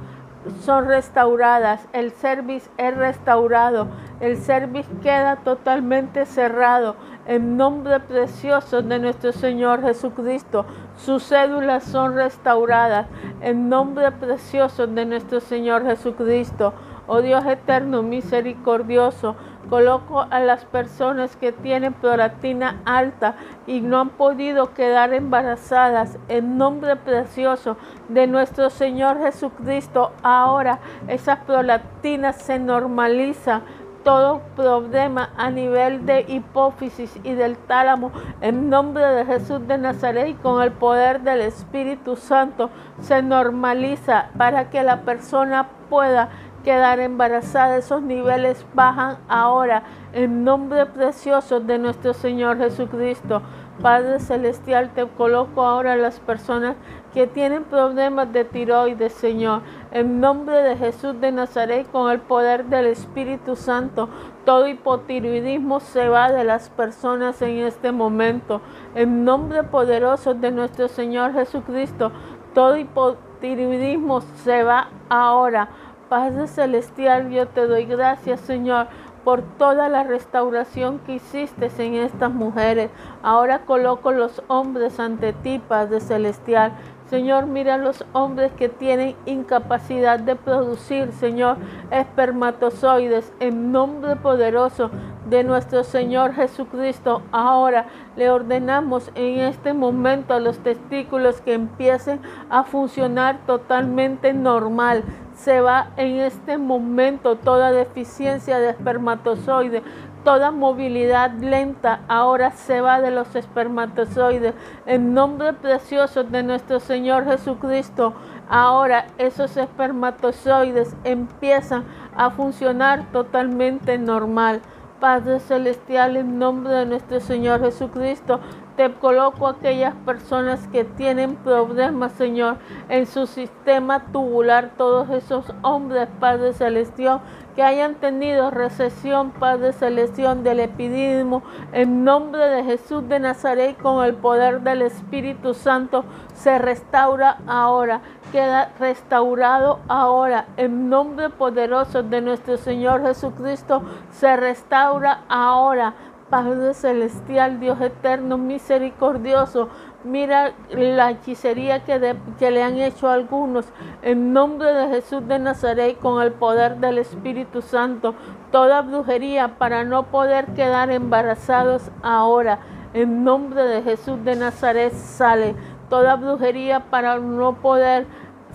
[0.87, 3.89] restauradas, el cerviz es restaurado,
[4.21, 6.95] el cerviz queda totalmente cerrado.
[7.27, 10.65] En nombre precioso de nuestro Señor Jesucristo,
[10.97, 13.09] sus cédulas son restauradas.
[13.41, 16.73] En nombre precioso de nuestro Señor Jesucristo,
[17.09, 19.35] oh Dios eterno, misericordioso,
[19.69, 23.35] Coloco a las personas que tienen prolactina alta
[23.67, 27.77] y no han podido quedar embarazadas en nombre precioso
[28.09, 30.13] de nuestro Señor Jesucristo.
[30.23, 33.63] Ahora esas prolactinas se normalizan
[34.05, 40.29] todo problema a nivel de hipófisis y del tálamo en nombre de Jesús de Nazaret
[40.29, 46.31] y con el poder del Espíritu Santo se normaliza para que la persona pueda
[46.69, 47.79] quedar embarazada.
[47.79, 53.41] Esos niveles bajan ahora en nombre precioso de nuestro Señor Jesucristo.
[53.81, 56.77] Padre Celestial, te coloco ahora a las personas
[57.15, 59.63] que tienen problemas de tiroides, Señor.
[59.93, 64.11] En nombre de Jesús de Nazaret, con el poder del Espíritu Santo,
[64.45, 68.61] todo hipotiroidismo se va de las personas en este momento.
[68.95, 72.13] En nombre poderoso de nuestro Señor Jesucristo,
[72.53, 75.71] todo hipotiroidismo se va ahora
[76.09, 78.87] Padre Celestial, yo te doy gracias, Señor,
[79.25, 82.91] por toda la restauración que hiciste en estas mujeres.
[83.23, 86.73] Ahora coloco los hombres ante ti, Padre Celestial.
[87.11, 91.59] Señor, mira los hombres que tienen incapacidad de producir, Señor,
[91.91, 94.91] espermatozoides en nombre poderoso
[95.29, 97.21] de nuestro Señor Jesucristo.
[97.33, 105.05] Ahora le ordenamos en este momento a los testículos que empiecen a funcionar totalmente normal
[105.39, 109.83] se va en este momento toda deficiencia de espermatozoides,
[110.25, 114.55] toda movilidad lenta ahora se va de los espermatozoides.
[114.85, 118.15] En nombre precioso de nuestro Señor Jesucristo,
[118.49, 121.85] ahora esos espermatozoides empiezan
[122.17, 124.61] a funcionar totalmente normal.
[124.99, 128.41] Padre Celestial, en nombre de nuestro Señor Jesucristo,
[128.79, 136.09] te coloco aquellas personas que tienen problemas, Señor, en su sistema tubular, todos esos hombres,
[136.21, 137.21] Padre Celestial,
[137.57, 144.05] que hayan tenido recesión, Padre Celestial, del epidismo, en nombre de Jesús de Nazaret, con
[144.05, 152.21] el poder del Espíritu Santo, se restaura ahora, queda restaurado ahora, en nombre poderoso de
[152.21, 155.95] nuestro Señor Jesucristo, se restaura ahora
[156.31, 159.69] Padre Celestial, Dios eterno, misericordioso,
[160.05, 163.67] mira la hechicería que, que, le han hecho a algunos.
[164.03, 168.15] En nombre de Jesús de Nazaret, con el poder del Espíritu Santo,
[168.53, 172.59] toda brujería para no poder quedar embarazados ahora.
[172.95, 175.55] En nombre de Jesús de Nazaret sale
[175.89, 178.07] toda brujería para no poder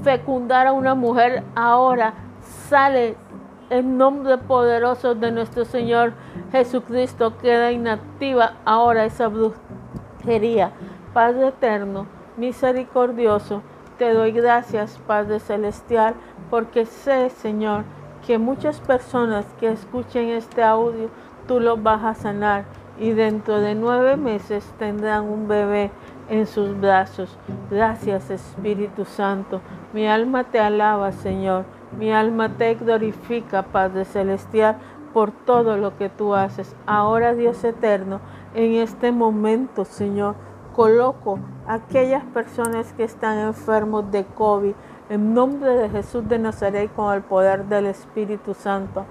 [0.03, 2.13] fecundar a una mujer, ahora
[2.69, 3.15] sale
[3.69, 6.13] en nombre poderoso de nuestro Señor
[6.51, 7.37] Jesucristo.
[7.37, 10.71] Queda inactiva ahora esa brujería.
[11.13, 13.61] Padre eterno, misericordioso,
[13.97, 16.15] te doy gracias, Padre Celestial,
[16.49, 17.83] porque sé, Señor,
[18.25, 21.09] que muchas personas que escuchen este audio,
[21.47, 22.65] tú los vas a sanar
[22.99, 25.91] y dentro de nueve meses tendrán un bebé
[26.29, 27.37] en sus brazos.
[27.69, 29.61] Gracias Espíritu Santo.
[29.93, 31.65] Mi alma te alaba, Señor.
[31.97, 34.77] Mi alma te glorifica, Padre Celestial,
[35.13, 36.75] por todo lo que tú haces.
[36.85, 38.19] Ahora, Dios eterno,
[38.55, 40.35] en este momento, Señor,
[40.75, 44.73] coloco a aquellas personas que están enfermos de COVID
[45.09, 49.05] en nombre de Jesús de Nazaret con el poder del Espíritu Santo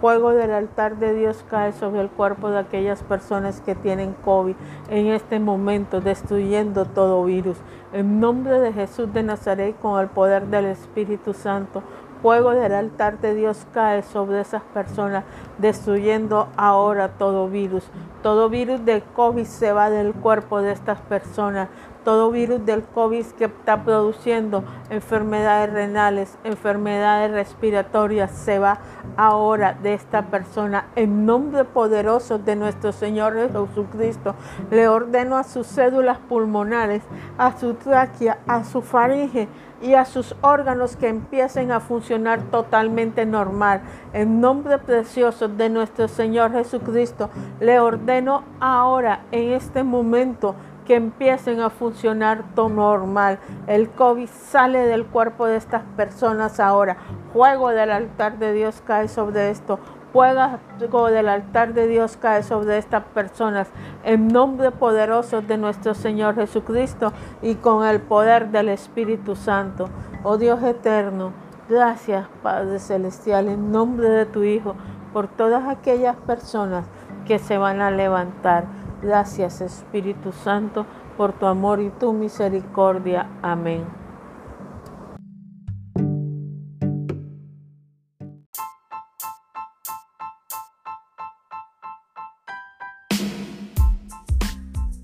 [0.00, 4.54] fuego del altar de Dios cae sobre el cuerpo de aquellas personas que tienen COVID
[4.90, 7.58] en este momento, destruyendo todo virus.
[7.92, 11.82] En nombre de Jesús de Nazaret, con el poder del Espíritu Santo,
[12.22, 15.24] fuego del altar de Dios cae sobre esas personas,
[15.58, 17.84] destruyendo ahora todo virus.
[18.22, 21.68] Todo virus de COVID se va del cuerpo de estas personas
[22.08, 28.78] todo virus del COVID que está produciendo enfermedades renales, enfermedades respiratorias, se va
[29.18, 30.86] ahora de esta persona.
[30.96, 34.34] En nombre poderoso de nuestro Señor Jesucristo,
[34.70, 37.02] le ordeno a sus cédulas pulmonares,
[37.36, 39.46] a su tráquea, a su faringe
[39.80, 43.80] y a sus órganos que empiecen a funcionar totalmente normal.
[44.12, 50.54] En nombre precioso de nuestro Señor Jesucristo, le ordeno ahora, en este momento,
[50.88, 53.38] que empiecen a funcionar todo normal.
[53.66, 56.96] El COVID sale del cuerpo de estas personas ahora.
[57.34, 59.78] Fuego del altar de Dios cae sobre esto.
[60.12, 63.68] Fuego del altar de Dios cae sobre estas personas.
[64.04, 69.88] En nombre poderoso de nuestro Señor Jesucristo y con el poder del Espíritu Santo.
[70.22, 71.32] Oh Dios eterno,
[71.68, 74.74] gracias Padre Celestial, en nombre de tu Hijo,
[75.12, 76.84] por todas aquellas personas
[77.26, 78.64] que se van a levantar
[79.00, 80.84] Gracias Espíritu Santo
[81.16, 83.28] por tu amor y tu misericordia.
[83.42, 84.07] Amén.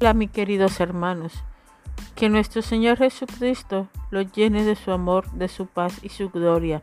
[0.05, 1.33] Hola mis queridos hermanos,
[2.15, 6.83] que nuestro Señor Jesucristo los llene de su amor, de su paz y su gloria.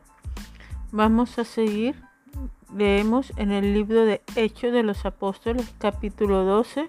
[0.91, 2.03] Vamos a seguir
[2.75, 6.87] leemos en el libro de Hechos de los Apóstoles, capítulo 12,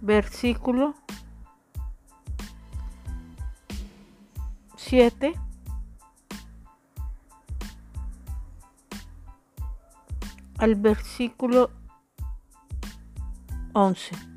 [0.00, 0.94] versículo
[4.76, 5.34] 7.
[10.56, 11.70] al versículo
[13.74, 14.29] 11.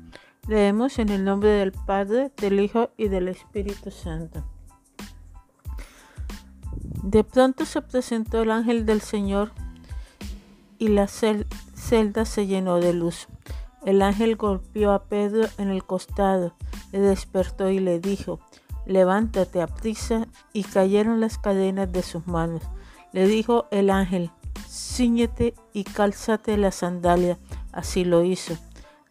[0.46, 4.44] Leemos en el nombre del Padre, del Hijo y del Espíritu Santo.
[7.02, 9.52] De pronto se presentó el ángel del Señor
[10.78, 13.28] y la celda se llenó de luz.
[13.84, 16.54] El ángel golpeó a Pedro en el costado,
[16.92, 18.40] le despertó y le dijo,
[18.86, 22.62] levántate a prisa, y cayeron las cadenas de sus manos.
[23.12, 24.30] Le dijo el ángel,
[24.68, 27.38] ciñete y cálzate la sandalia.
[27.72, 28.56] Así lo hizo.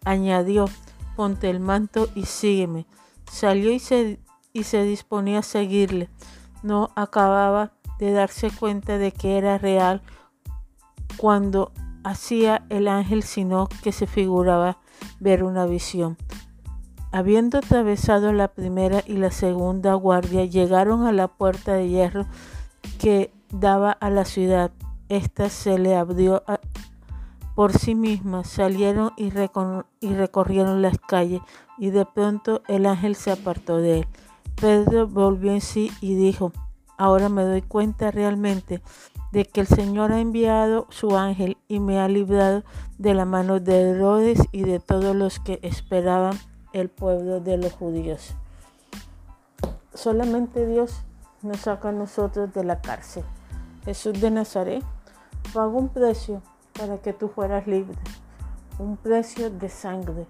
[0.06, 0.66] Añadió,
[1.16, 2.86] ponte el manto y sígueme.
[3.30, 4.20] Salió y se,
[4.52, 6.10] y se disponía a seguirle.
[6.62, 10.02] No acababa de darse cuenta de que era real
[11.18, 11.72] cuando
[12.04, 14.78] hacía el ángel, sino que se figuraba
[15.20, 16.18] ver una visión.
[17.12, 22.26] Habiendo atravesado la primera y la segunda guardia, llegaron a la puerta de hierro
[23.00, 24.72] que daba a la ciudad.
[25.10, 26.44] Esta se le abrió
[27.56, 29.32] por sí misma, salieron y,
[30.00, 31.42] y recorrieron las calles,
[31.78, 34.08] y de pronto el ángel se apartó de él.
[34.60, 36.52] Pedro volvió en sí y dijo,
[36.98, 38.82] ahora me doy cuenta realmente
[39.32, 42.64] de que el Señor ha enviado su ángel y me ha librado
[42.98, 46.38] de la mano de Herodes y de todos los que esperaban
[46.72, 48.36] el pueblo de los judíos.
[49.94, 51.02] Solamente Dios
[51.42, 53.24] nos saca a nosotros de la cárcel.
[53.86, 54.84] Jesús de Nazaret
[55.54, 56.42] pagó un precio
[56.78, 57.98] para que tú fueras libre,
[58.80, 60.26] un precio de sangre,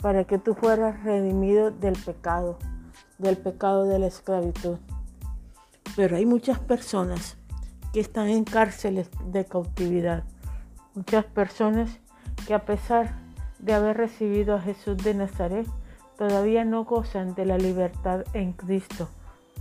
[0.00, 2.58] para que tú fueras redimido del pecado,
[3.18, 4.78] del pecado de la esclavitud.
[5.96, 7.36] Pero hay muchas personas
[7.92, 10.24] que están en cárceles de cautividad.
[10.94, 11.90] Muchas personas
[12.46, 13.14] que a pesar
[13.58, 15.66] de haber recibido a Jesús de Nazaret,
[16.16, 19.08] todavía no gozan de la libertad en Cristo.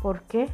[0.02, 0.50] ¿Por qué?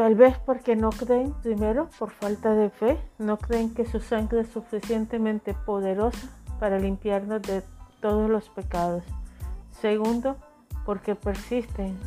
[0.00, 4.40] Tal vez porque no creen, primero, por falta de fe, no creen que su sangre
[4.40, 6.26] es suficientemente poderosa
[6.58, 7.62] para limpiarnos de
[8.00, 9.04] todos los pecados.
[9.72, 10.38] Segundo,
[10.86, 11.98] porque persisten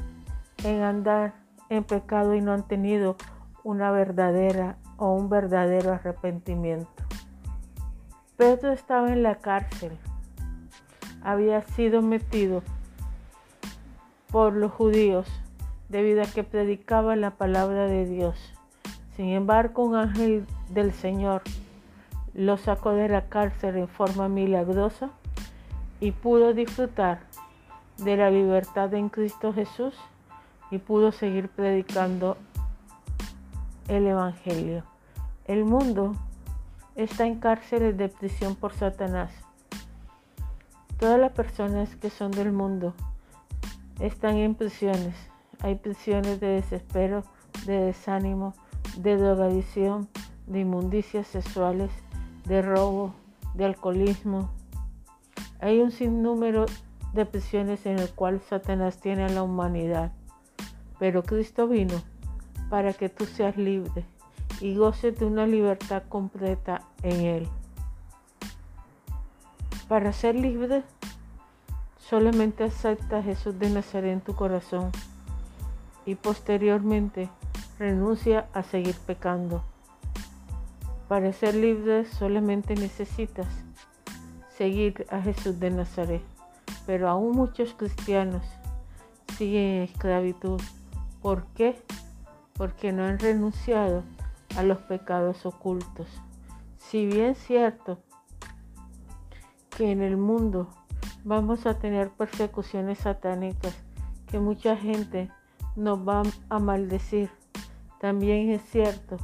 [0.64, 1.36] en andar
[1.70, 3.16] en pecado y no han tenido
[3.64, 7.04] una verdadera o un verdadero arrepentimiento.
[8.38, 9.96] Pedro estaba en la cárcel.
[11.22, 12.64] Había sido metido
[14.32, 15.28] por los judíos
[15.94, 18.36] debido a que predicaba la palabra de Dios.
[19.16, 21.44] Sin embargo, un ángel del Señor
[22.34, 25.12] lo sacó de la cárcel en forma milagrosa
[26.00, 27.20] y pudo disfrutar
[28.00, 29.94] de la libertad en Cristo Jesús
[30.72, 32.38] y pudo seguir predicando
[33.88, 34.84] el Evangelio.
[35.46, 36.14] El mundo
[36.96, 39.32] está en cárceles de prisión por Satanás.
[41.00, 42.96] Todas las personas que son del mundo
[44.00, 45.33] están en prisiones.
[45.64, 47.24] Hay prisiones de desespero,
[47.66, 48.54] de desánimo,
[48.98, 50.10] de drogadicción,
[50.46, 51.90] de inmundicias sexuales,
[52.44, 53.14] de robo,
[53.54, 54.52] de alcoholismo.
[55.62, 56.66] Hay un sinnúmero
[57.14, 60.12] de prisiones en el cual Satanás tiene a la humanidad.
[61.00, 61.96] Pero Cristo vino
[62.70, 64.04] para que tú seas libre
[64.60, 67.48] y goces de una libertad completa en Él.
[69.88, 70.84] Para ser libre,
[72.00, 74.92] solamente acepta a Jesús de Nazaret en tu corazón
[76.06, 77.30] y posteriormente
[77.80, 79.64] renuncia a seguir pecando.
[81.08, 83.48] Para ser libre solamente necesitas
[84.58, 86.22] seguir a Jesús de Nazaret,
[86.86, 88.44] pero aún muchos cristianos
[89.38, 90.62] siguen en esclavitud.
[91.22, 91.82] ¿Por qué?
[92.54, 94.04] Porque no han renunciado
[94.56, 96.08] a los pecados ocultos.
[96.78, 98.00] Si bien es cierto
[99.76, 100.70] que en el mundo
[101.24, 103.76] vamos a tener persecuciones satánicas,
[104.28, 105.32] que mucha gente
[105.76, 107.30] nos va a maldecir,
[108.00, 109.18] también es cierto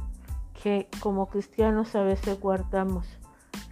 [0.62, 3.06] que como cristianos a veces guardamos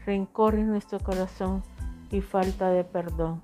[0.06, 1.62] rencor en nuestro corazón
[2.10, 3.42] y falta de perdón,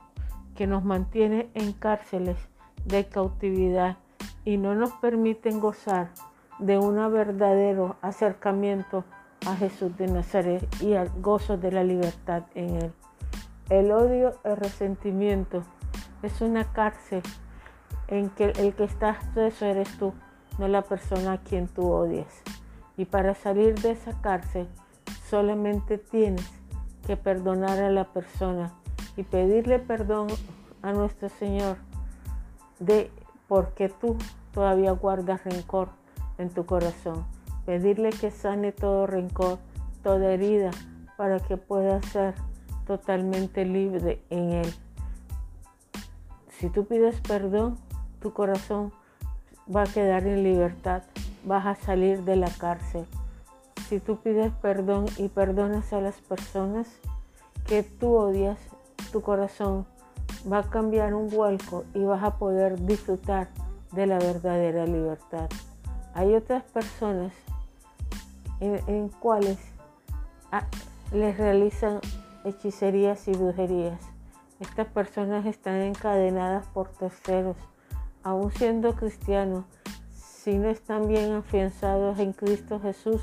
[0.54, 2.38] que nos mantiene en cárceles
[2.84, 3.98] de cautividad
[4.44, 6.10] y no nos permiten gozar
[6.58, 9.04] de un verdadero acercamiento
[9.46, 12.92] a Jesús de Nazaret y al gozo de la libertad en Él.
[13.68, 15.62] El odio, el resentimiento
[16.22, 17.22] es una cárcel
[18.14, 20.12] en que el que está preso eres tú,
[20.58, 22.42] no la persona a quien tú odias.
[22.96, 24.68] Y para salir de esa cárcel
[25.28, 26.48] solamente tienes
[27.06, 28.72] que perdonar a la persona
[29.16, 30.28] y pedirle perdón
[30.82, 31.76] a nuestro Señor
[32.78, 33.10] de
[33.48, 34.16] porque tú
[34.52, 35.88] todavía guardas rencor
[36.38, 37.26] en tu corazón.
[37.66, 39.58] Pedirle que sane todo rencor,
[40.02, 40.70] toda herida,
[41.16, 42.34] para que puedas ser
[42.86, 44.74] totalmente libre en Él.
[46.48, 47.78] Si tú pides perdón,
[48.24, 48.90] tu corazón
[49.68, 51.02] va a quedar en libertad,
[51.44, 53.04] vas a salir de la cárcel.
[53.90, 56.88] Si tú pides perdón y perdonas a las personas
[57.66, 58.58] que tú odias,
[59.12, 59.84] tu corazón
[60.50, 63.48] va a cambiar un vuelco y vas a poder disfrutar
[63.92, 65.50] de la verdadera libertad.
[66.14, 67.34] Hay otras personas
[68.60, 69.58] en, cuales
[70.50, 70.64] ah,
[71.12, 72.00] les realizan
[72.46, 74.00] hechicerías y brujerías.
[74.60, 77.58] Estas personas están encadenadas por terceros,
[78.24, 79.64] aún siendo cristianos,
[80.12, 83.22] si no están bien afianzados en Cristo Jesús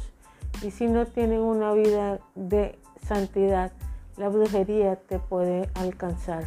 [0.62, 3.72] y si no tienen una vida de santidad,
[4.18, 6.46] la brujería te puede alcanzar.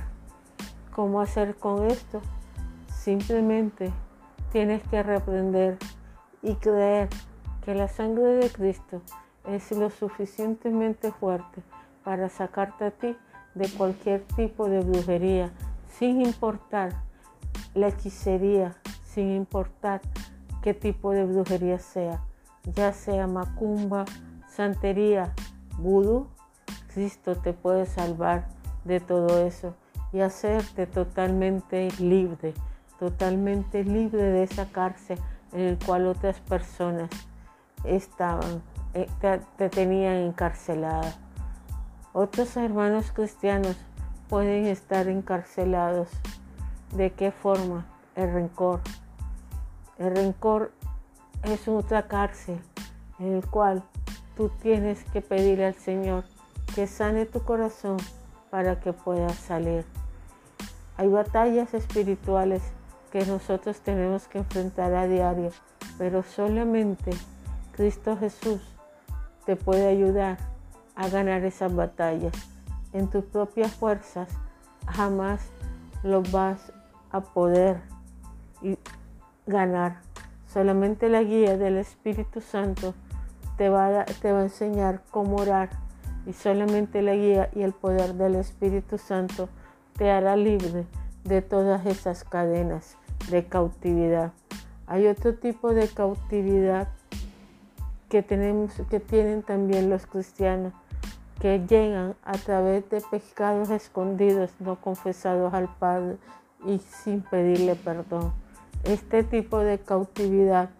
[0.94, 2.22] ¿Cómo hacer con esto?
[2.88, 3.92] Simplemente
[4.52, 5.76] tienes que reprender
[6.42, 7.08] y creer
[7.64, 9.02] que la sangre de Cristo
[9.44, 11.62] es lo suficientemente fuerte
[12.04, 13.16] para sacarte a ti
[13.54, 15.50] de cualquier tipo de brujería,
[15.98, 16.92] sin importar
[17.74, 20.00] la hechicería, sin importar
[20.62, 22.22] qué tipo de brujería sea,
[22.74, 24.04] ya sea macumba,
[24.48, 25.32] santería,
[25.78, 26.28] vudú,
[26.92, 28.48] Cristo te puede salvar
[28.84, 29.74] de todo eso
[30.12, 32.54] y hacerte totalmente libre,
[32.98, 35.18] totalmente libre de esa cárcel
[35.52, 37.10] en el cual otras personas
[37.84, 38.62] estaban,
[38.94, 39.08] eh,
[39.56, 41.14] te, tenían encarcelada.
[42.12, 43.76] Otros hermanos cristianos
[44.28, 46.08] pueden estar encarcelados.
[46.94, 47.86] ¿De qué forma?
[48.14, 48.80] El rencor.
[49.98, 50.70] El rencor
[51.42, 52.60] es otra cárcel
[53.18, 53.82] en el cual
[54.36, 56.24] tú tienes que pedir al Señor
[56.72, 57.96] que sane tu corazón
[58.48, 59.84] para que puedas salir.
[60.96, 62.62] Hay batallas espirituales
[63.10, 65.50] que nosotros tenemos que enfrentar a diario,
[65.98, 67.10] pero solamente
[67.72, 68.60] Cristo Jesús
[69.46, 70.38] te puede ayudar
[70.94, 72.34] a ganar esas batallas.
[72.92, 74.28] En tus propias fuerzas
[74.86, 75.40] jamás
[76.04, 76.72] lo vas
[77.14, 77.80] a poder
[79.46, 80.00] ganar.
[80.48, 82.92] Solamente la guía del Espíritu Santo
[83.56, 85.70] te va, a, te va a enseñar cómo orar
[86.26, 89.48] y solamente la guía y el poder del Espíritu Santo
[89.96, 90.86] te hará libre
[91.22, 92.96] de todas esas cadenas
[93.30, 94.32] de cautividad.
[94.88, 96.88] Hay otro tipo de cautividad
[98.08, 100.72] que, tenemos, que tienen también los cristianos,
[101.40, 106.16] que llegan a través de pecados escondidos, no confesados al Padre
[106.66, 108.32] y sin pedirle perdón.
[108.84, 110.70] Este tipo de cautividad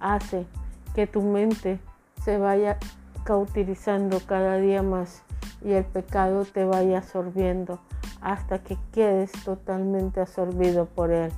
[0.00, 0.46] hace
[0.94, 1.80] que tu mente
[2.22, 2.78] se vaya
[3.24, 5.22] cautivizando cada día más
[5.64, 7.80] y el pecado te vaya absorbiendo
[8.20, 11.32] hasta que quedes totalmente absorbido por él,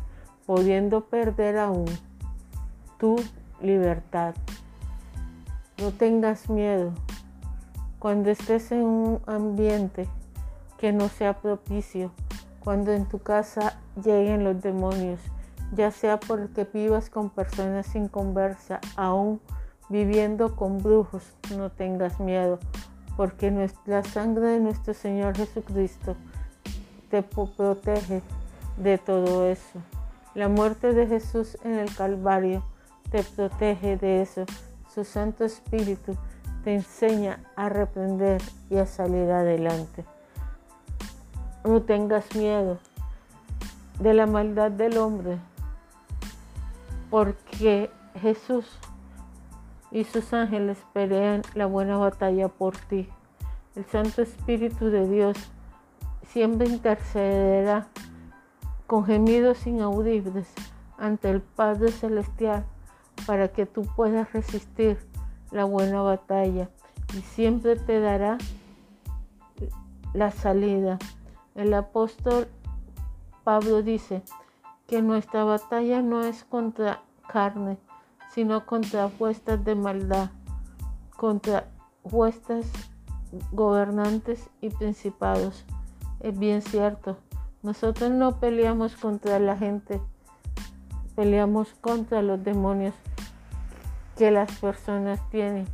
[0.47, 1.87] pudiendo perder aún
[2.99, 3.17] tu
[3.61, 4.35] libertad.
[5.79, 6.93] No tengas miedo.
[7.99, 10.09] Cuando estés en un ambiente
[10.79, 12.13] que no sea propicio,
[12.61, 15.21] cuando en tu casa lleguen los demonios,
[15.73, 19.41] ya sea porque vivas con personas sin conversa, aún
[19.89, 21.25] viviendo con brujos,
[21.57, 22.59] no tengas miedo,
[23.17, 23.51] porque
[23.87, 26.17] la sangre de nuestro Señor Jesucristo
[27.11, 28.23] te protege
[28.77, 29.81] de todo eso.
[30.35, 32.63] La muerte de Jesús en el Calvario
[33.11, 34.45] te protege de eso
[34.93, 36.17] su Santo Espíritu
[36.65, 40.05] te enseña a reprender y a salir adelante.
[41.65, 42.79] No tengas miedo
[43.99, 45.39] de la maldad del hombre,
[47.11, 47.91] porque
[48.21, 48.67] Jesús
[49.91, 53.09] y sus ángeles pelean la buena batalla por ti.
[53.77, 55.37] El Santo Espíritu de Dios
[56.27, 57.89] siempre intercederá
[58.87, 60.49] con gemidos inaudibles
[60.99, 62.65] ante el Padre Celestial
[63.27, 64.99] para que tú puedas resistir
[65.51, 66.69] la buena batalla
[67.17, 68.39] y siempre te dará
[70.15, 70.99] la salida.
[71.55, 72.49] El apóstol
[73.45, 74.23] Pablo dice
[74.87, 77.79] que nuestra batalla no es contra carne,
[78.31, 80.31] sino contra huestas de maldad,
[81.17, 81.69] contra
[82.05, 82.67] huestas
[83.53, 85.65] gobernantes y principados.
[86.21, 87.19] Es bien cierto,
[87.63, 90.01] nosotros no peleamos contra la gente,
[91.17, 92.95] peleamos contra los demonios
[94.17, 95.67] que las personas tienen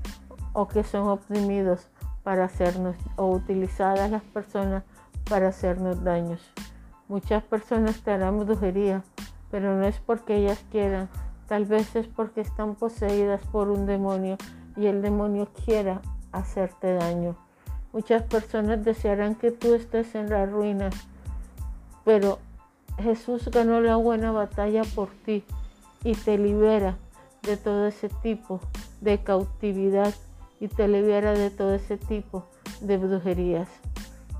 [0.52, 1.88] o que son oprimidos
[2.22, 4.82] para hacernos o utilizadas las personas
[5.28, 6.40] para hacernos daños.
[7.08, 9.02] Muchas personas te harán brujería,
[9.50, 11.08] pero no es porque ellas quieran,
[11.46, 14.36] tal vez es porque están poseídas por un demonio
[14.76, 16.00] y el demonio quiera
[16.32, 17.36] hacerte daño.
[17.92, 20.90] Muchas personas desearán que tú estés en la ruina,
[22.04, 22.38] pero
[22.98, 25.44] Jesús ganó la buena batalla por ti
[26.02, 26.96] y te libera
[27.42, 28.60] de todo ese tipo
[29.00, 30.12] de cautividad
[30.60, 32.44] y te libera de todo ese tipo
[32.80, 33.68] de brujerías.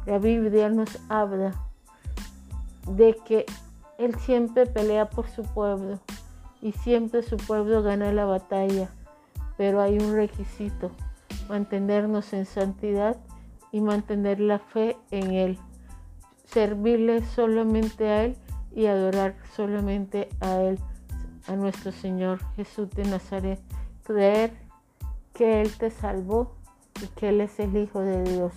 [0.07, 1.53] La Biblia nos habla
[2.89, 3.45] de que
[3.99, 5.99] Él siempre pelea por su pueblo
[6.63, 8.89] y siempre su pueblo gana la batalla,
[9.57, 10.93] pero hay un requisito,
[11.49, 13.17] mantenernos en santidad
[13.73, 15.59] y mantener la fe en Él,
[16.45, 18.37] servirle solamente a Él
[18.73, 20.79] y adorar solamente a Él
[21.49, 23.61] a nuestro Señor Jesús de Nazaret,
[24.05, 24.53] creer
[25.35, 26.55] que Él te salvó
[27.03, 28.53] y que Él es el Hijo de Dios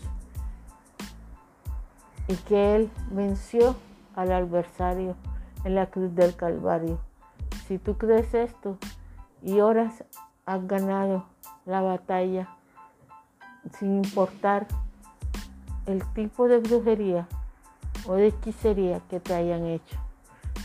[2.30, 3.76] y que Él venció
[4.16, 5.16] al adversario
[5.66, 7.00] en la cruz del Calvario.
[7.68, 8.78] Si tú crees esto
[9.42, 10.04] y oras,
[10.46, 11.26] has ganado
[11.66, 12.48] la batalla
[13.78, 14.68] sin importar
[15.88, 17.28] el tipo de brujería
[18.08, 19.98] o de hechicería que te hayan hecho,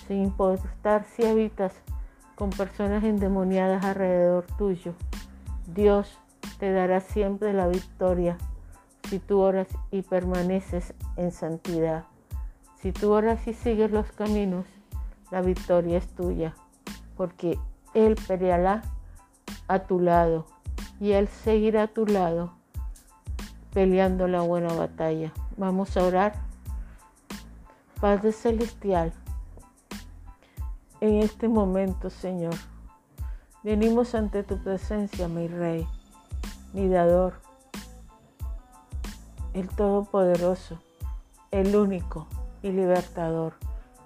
[0.06, 1.72] sin importar si habitas
[2.34, 4.92] con personas endemoniadas alrededor tuyo.
[5.66, 6.18] Dios
[6.58, 8.36] te dará siempre la victoria
[9.08, 12.04] si tú oras y permaneces en santidad.
[12.80, 14.66] Si tú oras y sigues los caminos,
[15.30, 16.54] la victoria es tuya,
[17.16, 17.58] porque
[17.94, 18.82] Él peleará
[19.68, 20.46] a tu lado
[21.00, 22.52] y Él seguirá a tu lado
[23.72, 25.32] peleando la buena batalla.
[25.56, 26.34] Vamos a orar.
[28.00, 29.12] Padre Celestial,
[31.00, 32.54] en este momento, Señor.
[33.62, 35.86] Venimos ante tu presencia, mi Rey,
[36.74, 37.43] mi Dador,
[39.54, 40.78] el Todopoderoso,
[41.52, 42.26] el único
[42.62, 43.54] y libertador.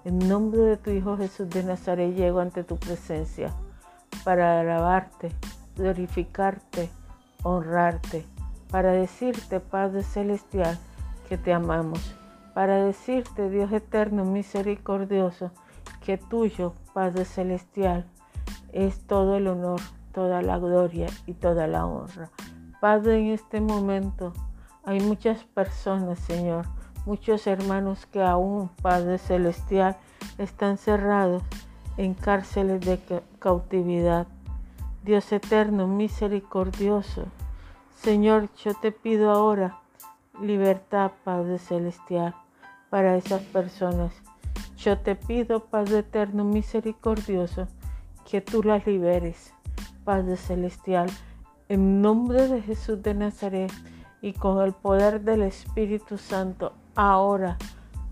[0.05, 3.51] En nombre de tu Hijo Jesús de Nazaret llego ante tu presencia
[4.23, 5.31] para alabarte,
[5.75, 6.89] glorificarte,
[7.43, 8.25] honrarte,
[8.69, 10.77] para decirte, Padre Celestial,
[11.27, 12.15] que te amamos,
[12.53, 15.51] para decirte, Dios eterno, misericordioso,
[16.05, 18.05] que tuyo, Padre Celestial,
[18.71, 19.81] es todo el honor,
[20.13, 22.29] toda la gloria y toda la honra.
[22.79, 24.33] Padre, en este momento
[24.89, 26.65] hay muchas personas, Señor,
[27.05, 29.95] muchos hermanos que aún, Padre Celestial,
[30.39, 31.43] están cerrados
[31.97, 32.99] en cárceles de
[33.37, 34.25] cautividad.
[35.03, 37.25] Dios eterno, misericordioso,
[38.01, 39.77] Señor, yo te pido ahora
[40.41, 42.33] libertad, Padre Celestial,
[42.89, 44.11] para esas personas.
[44.75, 47.67] Yo te pido, Padre eterno misericordioso,
[48.27, 49.53] que tú las liberes,
[50.03, 51.11] Padre Celestial,
[51.67, 53.71] en nombre de Jesús de Nazaret
[54.21, 57.57] y con el poder del Espíritu Santo, ahora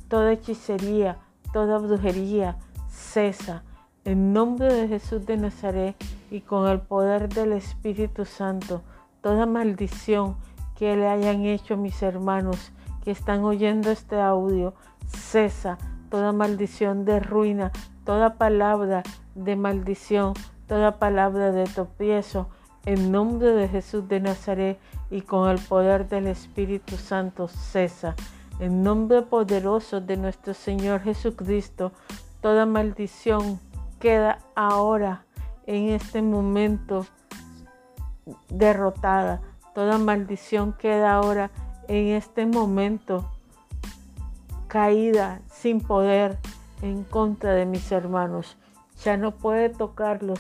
[0.07, 1.17] toda hechicería,
[1.53, 2.57] toda brujería
[2.89, 3.63] cesa.
[4.05, 5.95] En nombre de Jesús de Nazaret
[6.31, 8.81] y con el poder del Espíritu Santo,
[9.21, 10.37] toda maldición
[10.77, 12.71] que le hayan hecho mis hermanos
[13.03, 14.73] que están oyendo este audio,
[15.07, 15.77] cesa
[16.09, 17.71] toda maldición de ruina,
[18.05, 19.03] toda palabra
[19.35, 20.33] de maldición,
[20.67, 22.49] toda palabra de tropiezo,
[22.87, 24.79] en nombre de Jesús de Nazaret
[25.11, 28.15] y con el poder del Espíritu Santo cesa.
[28.61, 31.91] En nombre poderoso de nuestro Señor Jesucristo,
[32.39, 33.59] toda maldición
[33.99, 35.25] queda ahora
[35.65, 37.05] en este momento
[38.47, 39.41] derrotada.
[39.75, 41.51] Toda maldición queda ahora
[41.89, 43.29] en este momento
[44.69, 46.37] caída sin poder
[46.81, 48.55] en contra de mis hermanos.
[49.03, 50.39] Ya no puede tocarlos,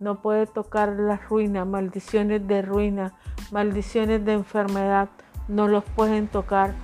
[0.00, 3.14] no puede tocar la ruina, maldiciones de ruina,
[3.50, 5.08] maldiciones de enfermedad,
[5.48, 6.74] no los pueden tocar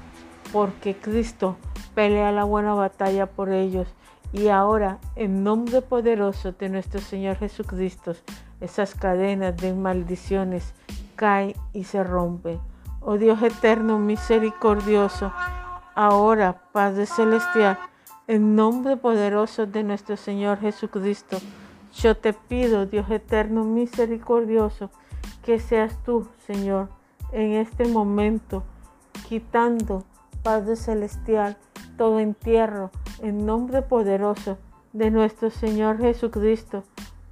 [0.52, 1.56] porque Cristo
[1.94, 3.88] pelea la buena batalla por ellos.
[4.32, 8.14] Y ahora, en nombre poderoso de nuestro Señor Jesucristo,
[8.60, 10.74] esas cadenas de maldiciones
[11.14, 12.58] caen y se rompen.
[13.00, 15.32] Oh Dios eterno, misericordioso,
[15.94, 17.78] ahora, Padre Celestial,
[18.26, 21.38] en nombre poderoso de nuestro Señor Jesucristo,
[21.96, 24.90] yo te pido, Dios eterno, misericordioso,
[25.42, 26.88] que seas tú, Señor,
[27.32, 28.62] en este momento,
[29.28, 30.04] quitando,
[30.42, 31.56] Padre Celestial,
[31.96, 32.90] todo entierro,
[33.22, 34.58] en nombre poderoso
[34.92, 36.84] de nuestro Señor Jesucristo.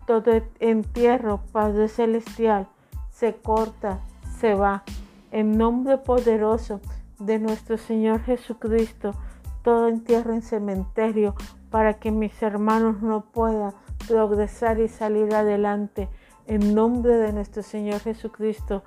[0.06, 2.68] Todo entierro, Padre Celestial,
[3.10, 4.00] se corta,
[4.38, 4.82] se va.
[5.30, 6.80] En nombre poderoso
[7.18, 9.14] de nuestro Señor Jesucristo,
[9.62, 11.34] todo entierro en cementerio
[11.70, 13.72] para que mis hermanos no puedan
[14.06, 16.08] progresar y salir adelante.
[16.46, 18.82] En nombre de nuestro Señor Jesucristo,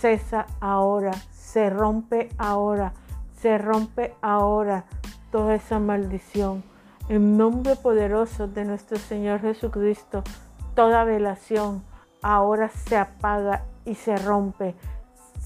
[0.00, 2.92] cesa ahora, se rompe ahora,
[3.40, 4.84] se rompe ahora
[5.30, 6.62] toda esa maldición.
[7.08, 10.22] En nombre poderoso de nuestro Señor Jesucristo,
[10.74, 11.82] toda velación
[12.22, 14.74] ahora se apaga y se rompe.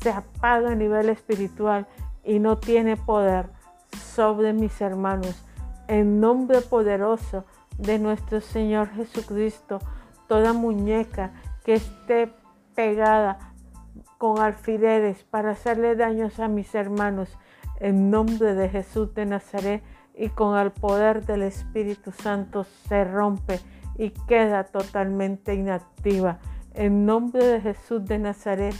[0.00, 1.86] Se apaga a nivel espiritual
[2.22, 3.48] y no tiene poder
[4.14, 5.42] sobre mis hermanos.
[5.88, 7.44] En nombre poderoso
[7.78, 9.78] de nuestro Señor Jesucristo,
[10.28, 11.32] toda muñeca
[11.64, 12.32] que esté
[12.74, 13.38] pegada
[14.18, 17.36] con alfileres para hacerle daños a mis hermanos,
[17.80, 19.82] en nombre de Jesús de Nazaret
[20.14, 23.60] y con el poder del Espíritu Santo se rompe
[23.98, 26.38] y queda totalmente inactiva.
[26.74, 28.74] En nombre de Jesús de Nazaret,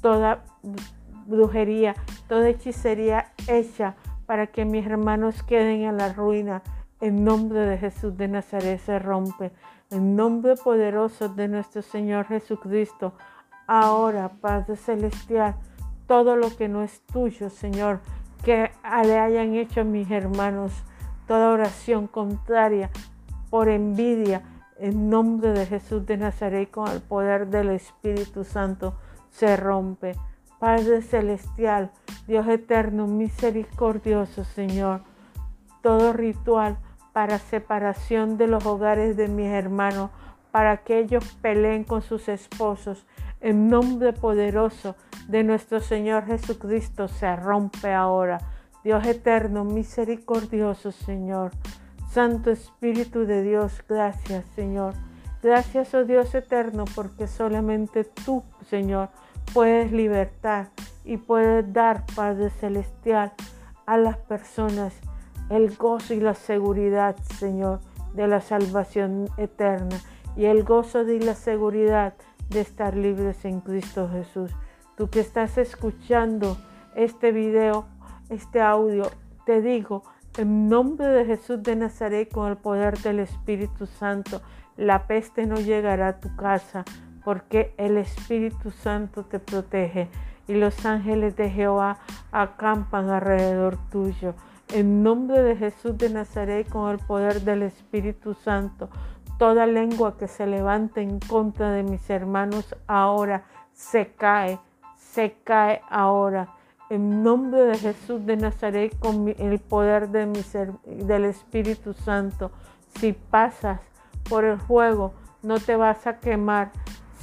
[0.00, 0.44] toda
[1.26, 1.94] brujería,
[2.28, 3.94] toda hechicería hecha
[4.26, 6.62] para que mis hermanos queden en la ruina,
[7.02, 9.50] en nombre de Jesús de Nazaret se rompe.
[9.90, 13.12] En nombre poderoso de nuestro Señor Jesucristo,
[13.66, 15.56] ahora, Padre Celestial,
[16.06, 17.98] todo lo que no es tuyo, Señor,
[18.44, 18.70] que
[19.04, 20.72] le hayan hecho mis hermanos,
[21.26, 22.88] toda oración contraria
[23.50, 24.42] por envidia,
[24.78, 28.94] en nombre de Jesús de Nazaret, con el poder del Espíritu Santo,
[29.30, 30.14] se rompe.
[30.60, 31.90] Padre Celestial,
[32.28, 35.02] Dios eterno, misericordioso, Señor,
[35.82, 36.78] todo ritual
[37.12, 40.10] para separación de los hogares de mis hermanos,
[40.50, 43.06] para que ellos peleen con sus esposos,
[43.40, 44.96] en nombre poderoso
[45.28, 48.38] de nuestro Señor Jesucristo se rompe ahora.
[48.84, 51.52] Dios eterno, misericordioso Señor.
[52.10, 54.94] Santo Espíritu de Dios, gracias Señor.
[55.42, 59.08] Gracias, oh Dios eterno, porque solamente tú, Señor,
[59.52, 60.68] puedes libertar
[61.04, 63.32] y puedes dar, Padre Celestial,
[63.86, 64.94] a las personas
[65.52, 67.80] el gozo y la seguridad, Señor,
[68.14, 70.00] de la salvación eterna
[70.34, 72.14] y el gozo y la seguridad
[72.48, 74.50] de estar libres en Cristo Jesús.
[74.96, 76.56] Tú que estás escuchando
[76.94, 77.86] este video,
[78.30, 79.10] este audio,
[79.44, 80.04] te digo,
[80.38, 84.40] en nombre de Jesús de Nazaret, con el poder del Espíritu Santo,
[84.78, 86.84] la peste no llegará a tu casa,
[87.24, 90.08] porque el Espíritu Santo te protege
[90.48, 91.98] y los ángeles de Jehová
[92.32, 94.34] acampan alrededor tuyo.
[94.74, 98.88] En nombre de Jesús de Nazaret, con el poder del Espíritu Santo,
[99.38, 103.44] toda lengua que se levante en contra de mis hermanos ahora
[103.74, 104.58] se cae,
[104.96, 106.48] se cae ahora.
[106.88, 110.26] En nombre de Jesús de Nazaret, con el poder de
[110.86, 112.50] del Espíritu Santo,
[112.98, 113.80] si pasas
[114.26, 115.12] por el fuego,
[115.42, 116.72] no te vas a quemar.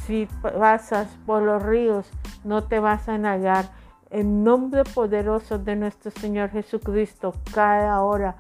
[0.05, 2.07] Si pasas por los ríos,
[2.43, 3.78] no te vas a negar
[4.10, 8.38] en nombre poderoso de nuestro Señor Jesucristo, cae ahora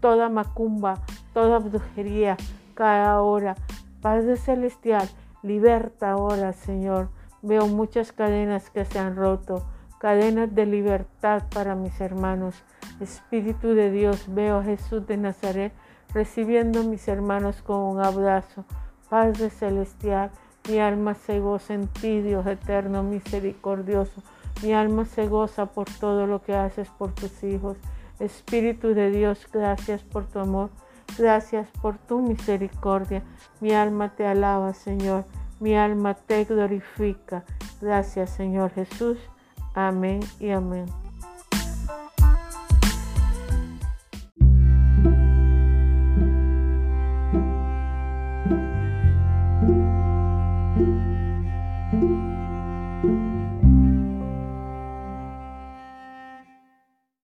[0.00, 1.00] toda macumba,
[1.32, 2.36] toda brujería,
[2.74, 3.56] cae ahora
[4.00, 5.06] Padre Celestial,
[5.42, 7.10] liberta ahora, Señor.
[7.42, 9.66] Veo muchas cadenas que se han roto,
[9.98, 12.54] cadenas de libertad para mis hermanos.
[12.98, 15.74] Espíritu de Dios, veo a Jesús de Nazaret
[16.14, 18.64] recibiendo a mis hermanos con un abrazo.
[19.10, 20.30] Padre Celestial,
[20.66, 24.22] mi alma se goza en ti, Dios eterno, misericordioso.
[24.62, 27.76] Mi alma se goza por todo lo que haces por tus hijos.
[28.18, 30.70] Espíritu de Dios, gracias por tu amor.
[31.18, 33.22] Gracias por tu misericordia.
[33.60, 35.24] Mi alma te alaba, Señor.
[35.58, 37.44] Mi alma te glorifica.
[37.80, 39.18] Gracias, Señor Jesús.
[39.74, 40.86] Amén y amén.